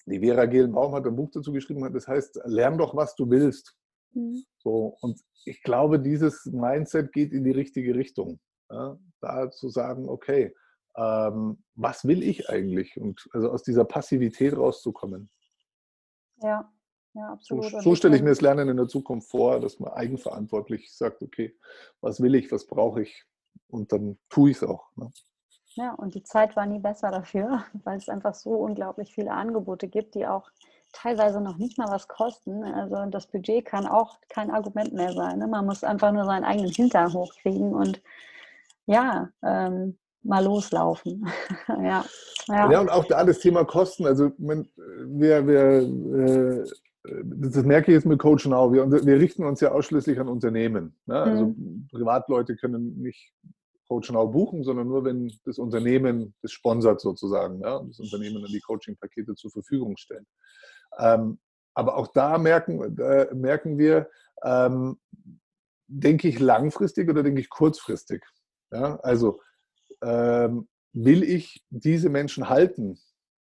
[0.07, 3.77] die Vera Gehlenbaum hat ein Buch dazu geschrieben, das heißt, lern doch, was du willst.
[4.15, 4.43] Mhm.
[4.57, 8.41] So, und ich glaube, dieses Mindset geht in die richtige Richtung.
[8.69, 10.53] Ja, da zu sagen, okay,
[10.97, 13.01] ähm, was will ich eigentlich?
[13.01, 15.31] Und also aus dieser Passivität rauszukommen.
[16.43, 16.69] Ja,
[17.15, 17.71] ja, absolut.
[17.71, 21.23] So, so stelle ich mir das Lernen in der Zukunft vor, dass man eigenverantwortlich sagt,
[21.23, 21.55] okay,
[22.01, 23.25] was will ich, was brauche ich
[23.69, 24.89] und dann tue ich es auch.
[24.97, 25.11] Ne?
[25.75, 29.89] Ja, und die Zeit war nie besser dafür, weil es einfach so unglaublich viele Angebote
[29.89, 30.51] gibt, die auch
[30.93, 32.65] teilweise noch nicht mal was kosten.
[32.65, 35.39] Also das Budget kann auch kein Argument mehr sein.
[35.39, 35.47] Ne?
[35.47, 38.03] Man muss einfach nur seinen eigenen Hintern hochkriegen und
[38.87, 41.31] ja, ähm, mal loslaufen.
[41.69, 42.05] ja.
[42.49, 42.71] ja.
[42.71, 44.07] Ja, und auch da das Thema Kosten.
[44.07, 46.65] Also wir, wir, äh,
[47.25, 48.73] das merke ich jetzt mit Coach Now.
[48.73, 50.97] Wir, wir richten uns ja ausschließlich an Unternehmen.
[51.07, 51.17] Ne?
[51.17, 51.89] Also mhm.
[51.91, 53.33] Privatleute können nicht
[53.89, 57.65] Coach Now buchen, sondern nur, wenn das Unternehmen das sponsert sozusagen.
[57.65, 60.27] Und das Unternehmen dann die Coaching-Pakete zur Verfügung stellt.
[60.99, 61.39] Ähm,
[61.75, 64.11] aber auch da merken, äh, merken wir,
[64.43, 64.99] ähm,
[65.87, 68.23] denke ich langfristig oder denke ich kurzfristig?
[68.71, 68.97] Ja?
[69.01, 69.41] Also
[70.03, 72.99] ähm, will ich diese Menschen halten?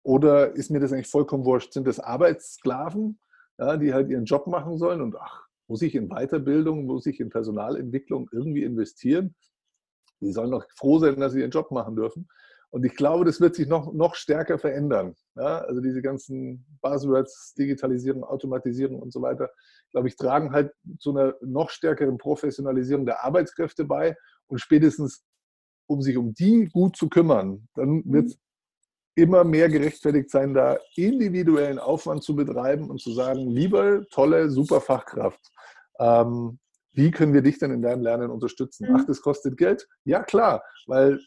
[0.04, 1.74] Oder ist mir das eigentlich vollkommen wurscht?
[1.74, 3.20] Sind das Arbeitssklaven,
[3.60, 7.20] ja, die halt ihren Job machen sollen und ach, muss ich in Weiterbildung, muss ich
[7.20, 9.36] in Personalentwicklung irgendwie investieren?
[10.22, 12.28] Die sollen doch froh sein, dass sie ihren Job machen dürfen.
[12.72, 15.16] Und ich glaube, das wird sich noch, noch stärker verändern.
[15.36, 19.49] Ja, also diese ganzen Buzzwords, Digitalisierung, Automatisierung und so weiter,
[19.91, 24.16] glaube ich, tragen halt zu einer noch stärkeren Professionalisierung der Arbeitskräfte bei.
[24.47, 25.24] Und spätestens,
[25.88, 28.39] um sich um die gut zu kümmern, dann wird es mhm.
[29.22, 34.82] Immer mehr gerechtfertigt sein, da individuellen Aufwand zu betreiben und zu sagen, lieber tolle, super
[34.82, 35.41] Fachkraft,
[35.99, 36.59] ähm,
[36.93, 38.89] wie können wir dich denn in deinem Lernen unterstützen?
[38.89, 38.97] Mhm.
[38.97, 39.88] Ach, das kostet Geld?
[40.05, 41.20] Ja, klar, weil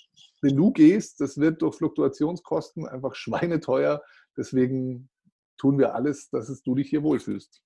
[0.43, 4.03] wenn du gehst, das wird durch Fluktuationskosten einfach schweineteuer.
[4.36, 5.09] Deswegen
[5.57, 7.62] tun wir alles, dass es, du dich hier wohlfühlst.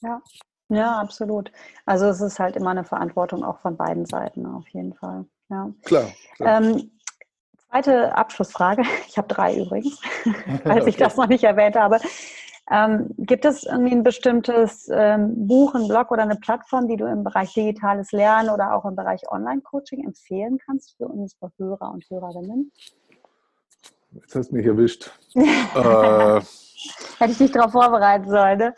[0.00, 0.22] Ja.
[0.68, 1.52] ja, absolut.
[1.84, 5.26] Also es ist halt immer eine Verantwortung auch von beiden Seiten auf jeden Fall.
[5.50, 5.72] Ja.
[5.84, 6.10] Klar.
[6.36, 6.62] klar.
[6.62, 6.90] Ähm,
[7.72, 8.82] zweite Abschlussfrage.
[9.08, 10.00] Ich habe drei übrigens,
[10.64, 10.90] falls okay.
[10.90, 11.98] ich das noch nicht erwähnt habe.
[12.70, 17.06] Ähm, gibt es irgendwie ein bestimmtes ähm, Buch, ein Blog oder eine Plattform, die du
[17.06, 22.08] im Bereich digitales Lernen oder auch im Bereich Online-Coaching empfehlen kannst für unsere Hörer und
[22.08, 22.72] Hörerinnen?
[24.12, 25.10] Jetzt hast du mich erwischt.
[25.34, 26.40] äh,
[27.18, 28.58] Hätte ich dich darauf vorbereiten sollen.
[28.58, 28.74] Ne?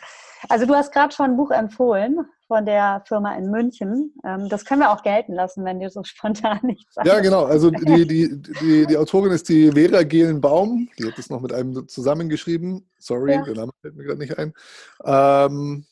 [0.48, 4.14] Also du hast gerade schon ein Buch empfohlen von der Firma in München.
[4.24, 7.06] Ähm, das können wir auch gelten lassen, wenn dir so spontan nichts sagt.
[7.06, 7.44] Ja, genau.
[7.44, 10.88] Also die, die, die, die Autorin ist die Vera Gehlenbaum.
[10.98, 12.88] Die hat das noch mit einem zusammengeschrieben.
[12.98, 13.42] Sorry, ja.
[13.42, 14.54] der Name fällt mir gerade nicht ein.
[15.04, 15.84] Ähm,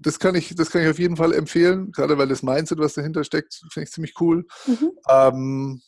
[0.00, 2.94] das, kann ich, das kann ich auf jeden Fall empfehlen, gerade weil das Mindset, was
[2.94, 4.46] dahinter steckt, finde ich ziemlich cool.
[4.66, 4.92] Mhm.
[5.08, 5.82] Ähm,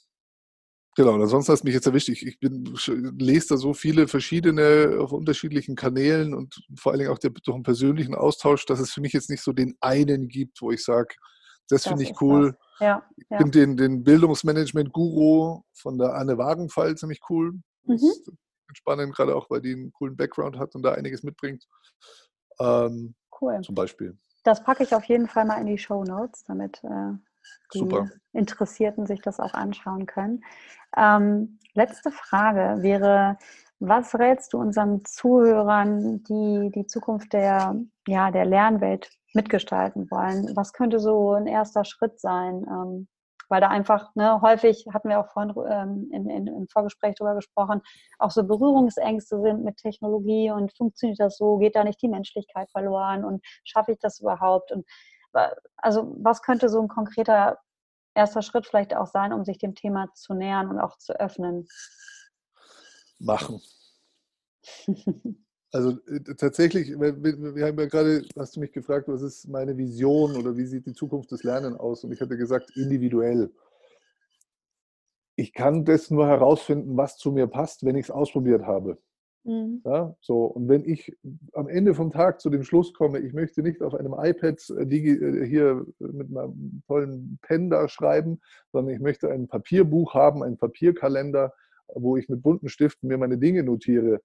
[0.98, 2.08] Genau, und ansonsten hast du mich jetzt erwischt.
[2.08, 2.76] Ich, ich bin,
[3.20, 7.54] lese da so viele verschiedene auf unterschiedlichen Kanälen und vor allen Dingen auch der, durch
[7.54, 10.82] einen persönlichen Austausch, dass es für mich jetzt nicht so den einen gibt, wo ich
[10.82, 11.14] sage,
[11.68, 12.56] das, das finde ich cool.
[12.80, 13.38] Ja, ich ja.
[13.38, 17.52] finde den, den Bildungsmanagement-Guru von der Anne Wagenfall ziemlich cool.
[17.84, 18.12] Mhm.
[18.74, 21.64] spannend, gerade auch, weil die einen coolen Background hat und da einiges mitbringt.
[22.58, 23.60] Ähm, cool.
[23.62, 24.18] Zum Beispiel.
[24.42, 27.12] Das packe ich auf jeden Fall mal in die Show Notes, damit äh,
[27.74, 28.08] die Super.
[28.32, 30.42] Interessierten sich das auch anschauen können.
[30.96, 33.36] Ähm, letzte Frage wäre,
[33.80, 37.76] was rätst du unseren Zuhörern, die die Zukunft der,
[38.06, 40.56] ja, der Lernwelt mitgestalten wollen?
[40.56, 42.66] Was könnte so ein erster Schritt sein?
[42.68, 43.08] Ähm,
[43.48, 47.34] weil da einfach, ne, häufig hatten wir auch vorhin ähm, in, in, im Vorgespräch darüber
[47.36, 47.80] gesprochen,
[48.18, 51.56] auch so Berührungsängste sind mit Technologie und funktioniert das so?
[51.58, 54.72] Geht da nicht die Menschlichkeit verloren und schaffe ich das überhaupt?
[54.72, 54.86] Und
[55.76, 57.58] also was könnte so ein konkreter
[58.14, 61.66] erster Schritt vielleicht auch sein, um sich dem Thema zu nähern und auch zu öffnen?
[63.18, 63.60] Machen.
[65.70, 70.36] Also äh, tatsächlich, wir haben ja gerade, hast du mich gefragt, was ist meine Vision
[70.36, 72.04] oder wie sieht die Zukunft des Lernens aus?
[72.04, 73.52] Und ich hatte gesagt, individuell.
[75.36, 78.98] Ich kann das nur herausfinden, was zu mir passt, wenn ich es ausprobiert habe.
[79.44, 79.82] Mhm.
[79.84, 81.16] Ja, so, und wenn ich
[81.54, 84.82] am Ende vom Tag zu dem Schluss komme, ich möchte nicht auf einem iPad äh,
[84.82, 88.40] äh, hier mit einem tollen Pen da schreiben,
[88.72, 91.52] sondern ich möchte ein Papierbuch haben, einen Papierkalender,
[91.94, 94.20] wo ich mit bunten Stiften mir meine Dinge notiere,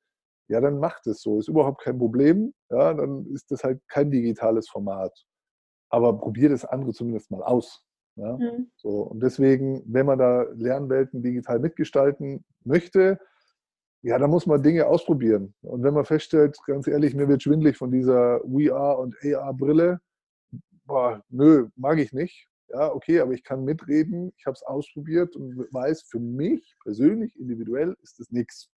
[0.50, 1.40] ja, dann macht es so.
[1.40, 2.54] Ist überhaupt kein Problem.
[2.70, 5.14] Ja, dann ist das halt kein digitales Format.
[5.90, 7.86] Aber probier das andere zumindest mal aus.
[8.16, 8.38] Ja?
[8.38, 8.70] Mhm.
[8.76, 13.20] So, und deswegen, wenn man da Lernwelten digital mitgestalten möchte,
[14.04, 15.54] ja, da muss man Dinge ausprobieren.
[15.62, 20.02] Und wenn man feststellt, ganz ehrlich, mir wird schwindlig von dieser VR- und AR-Brille,
[20.86, 22.50] boah, nö, mag ich nicht.
[22.68, 27.40] Ja, okay, aber ich kann mitreden, ich habe es ausprobiert und weiß, für mich persönlich,
[27.40, 28.70] individuell ist es nichts.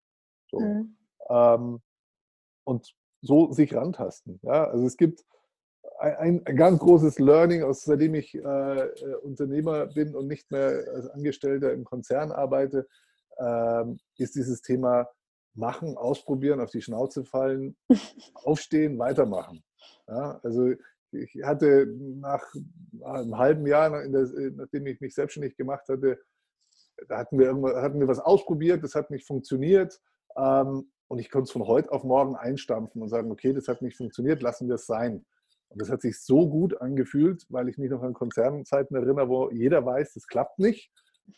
[0.52, 0.60] So.
[0.60, 0.96] Mhm.
[1.30, 1.82] Ähm,
[2.66, 4.40] und so sich rantasten.
[4.44, 4.66] Ja?
[4.66, 5.24] Also es gibt
[5.98, 10.84] ein, ein, ganz großes Learning, aus, seitdem ich äh, äh Unternehmer bin und nicht mehr
[10.94, 12.88] als Angestellter im Konzern arbeite,
[14.18, 15.10] ist dieses Thema
[15.54, 17.76] machen, ausprobieren, auf die Schnauze fallen,
[18.34, 19.64] aufstehen, weitermachen.
[20.08, 20.74] Ja, also
[21.12, 21.88] ich hatte
[22.20, 22.44] nach
[23.04, 26.20] einem halben Jahr, nachdem ich mich selbstständig gemacht hatte,
[27.08, 27.50] da hatten wir,
[27.82, 30.00] hatten wir was ausprobiert, das hat nicht funktioniert.
[30.38, 33.82] Ähm, und ich konnte es von heute auf morgen einstampfen und sagen, okay, das hat
[33.82, 35.26] nicht funktioniert, lassen wir es sein.
[35.70, 39.52] Und das hat sich so gut angefühlt, weil ich mich noch an Konzernzeiten erinnere, wo
[39.52, 40.92] jeder weiß, das klappt nicht.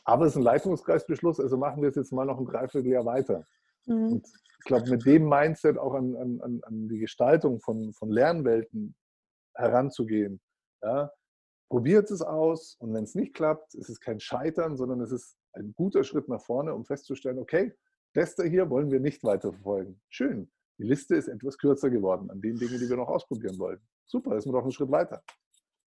[0.04, 3.46] Aber es ist ein Leitungskreisbeschluss, also machen wir es jetzt mal noch ein Dreivierteljahr weiter.
[3.86, 4.14] Mhm.
[4.14, 8.96] Und ich glaube, mit dem Mindset auch an, an, an die Gestaltung von, von Lernwelten
[9.56, 10.42] heranzugehen.
[10.82, 11.12] Ja,
[11.70, 15.38] probiert es aus und wenn es nicht klappt, ist es kein Scheitern, sondern es ist
[15.54, 17.74] ein guter Schritt nach vorne, um festzustellen, okay,
[18.14, 20.00] Tester hier wollen wir nicht weiterverfolgen.
[20.10, 20.52] Schön.
[20.78, 23.80] Die Liste ist etwas kürzer geworden an den Dingen, die wir noch ausprobieren wollen.
[24.06, 25.24] Super, ist mir doch einen Schritt weiter.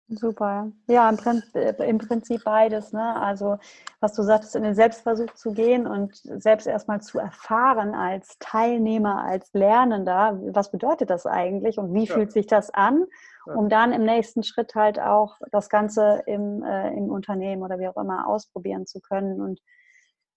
[0.09, 0.71] Super.
[0.87, 2.93] Ja, im Prinzip, äh, im Prinzip beides.
[2.93, 3.17] Ne?
[3.17, 3.57] Also,
[4.01, 9.25] was du sagtest, in den Selbstversuch zu gehen und selbst erstmal zu erfahren als Teilnehmer,
[9.25, 12.15] als Lernender, was bedeutet das eigentlich und wie ja.
[12.15, 13.07] fühlt sich das an,
[13.47, 17.89] um dann im nächsten Schritt halt auch das Ganze im, äh, im Unternehmen oder wie
[17.89, 19.61] auch immer ausprobieren zu können und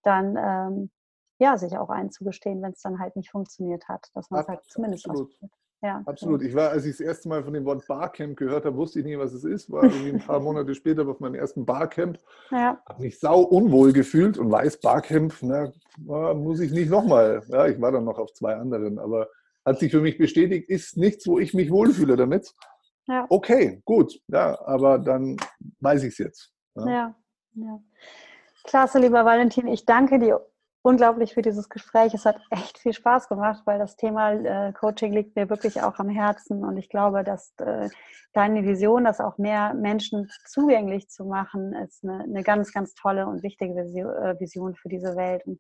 [0.04, 0.92] dann ähm,
[1.40, 4.64] ja, sich auch einzugestehen, wenn es dann halt nicht funktioniert hat, dass man es halt
[4.66, 5.52] zumindest ausprobiert.
[5.82, 6.42] Ja, Absolut.
[6.42, 9.06] Ich war, als ich das erste Mal von dem Wort Barcamp gehört habe, wusste ich
[9.06, 9.72] nicht, was es ist.
[9.72, 12.18] War irgendwie ein paar Monate später auf meinem ersten Barcamp.
[12.50, 12.82] Ja.
[12.88, 15.72] Habe mich sau unwohl gefühlt und weiß, Barcamp, na,
[16.34, 17.44] muss ich nicht nochmal.
[17.48, 19.28] Ja, ich war dann noch auf zwei anderen, aber
[19.66, 22.52] hat sich für mich bestätigt, ist nichts, wo ich mich wohlfühle damit.
[23.08, 23.28] Ja.
[23.30, 24.20] Okay, gut.
[24.28, 25.38] Ja, aber dann
[25.80, 26.54] weiß ich es jetzt.
[26.76, 26.88] Ja.
[26.88, 27.16] ja,
[27.54, 27.80] ja.
[28.64, 29.68] Klasse, lieber Valentin.
[29.68, 30.42] Ich danke dir
[30.82, 32.14] unglaublich für dieses Gespräch.
[32.14, 36.00] Es hat echt viel Spaß gemacht, weil das Thema äh, Coaching liegt mir wirklich auch
[36.00, 37.90] am Herzen und ich glaube, dass äh,
[38.34, 43.26] deine Vision, das auch mehr Menschen zugänglich zu machen, ist eine, eine ganz, ganz tolle
[43.26, 45.46] und wichtige äh, Vision für diese Welt.
[45.48, 45.60] Und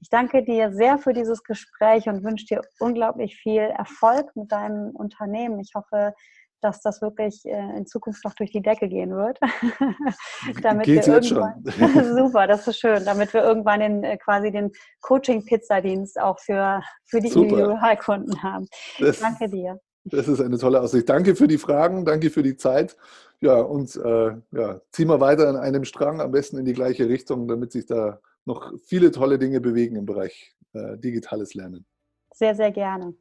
[0.00, 4.90] ich danke dir sehr für dieses Gespräch und wünsche dir unglaublich viel Erfolg mit deinem
[4.94, 5.58] Unternehmen.
[5.58, 6.14] Ich hoffe,
[6.62, 9.38] dass das wirklich äh, in Zukunft noch durch die Decke gehen wird.
[10.62, 11.64] damit Geht wir irgendwann,
[12.16, 17.20] super, das ist schön, damit wir irgendwann den, äh, quasi den Coaching-Pizza-Dienst auch für, für
[17.20, 18.68] die Individualkunden haben.
[18.98, 19.80] Das, danke dir.
[20.04, 21.08] Das ist eine tolle Aussicht.
[21.08, 22.96] Danke für die Fragen, danke für die Zeit.
[23.40, 27.08] Ja, und äh, ja, ziehen wir weiter an einem Strang, am besten in die gleiche
[27.08, 31.86] Richtung, damit sich da noch viele tolle Dinge bewegen im Bereich äh, digitales Lernen.
[32.34, 33.14] Sehr, sehr gerne.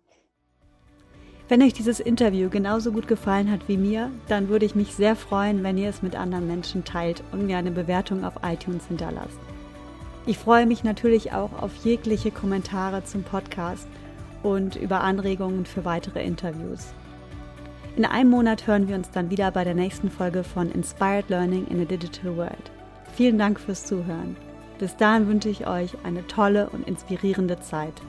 [1.52, 5.18] Wenn euch dieses Interview genauso gut gefallen hat wie mir, dann würde ich mich sehr
[5.18, 9.38] freuen, wenn ihr es mit anderen Menschen teilt und mir eine Bewertung auf iTunes hinterlasst.
[10.26, 13.86] Ich freue mich natürlich auch auf jegliche Kommentare zum Podcast
[14.44, 16.94] und über Anregungen für weitere Interviews.
[17.98, 21.68] In einem Monat hören wir uns dann wieder bei der nächsten Folge von Inspired Learning
[21.68, 22.72] in a Digital World.
[23.14, 24.38] Vielen Dank fürs Zuhören.
[24.80, 28.02] Bis dahin wünsche ich euch eine tolle und inspirierende Zeit.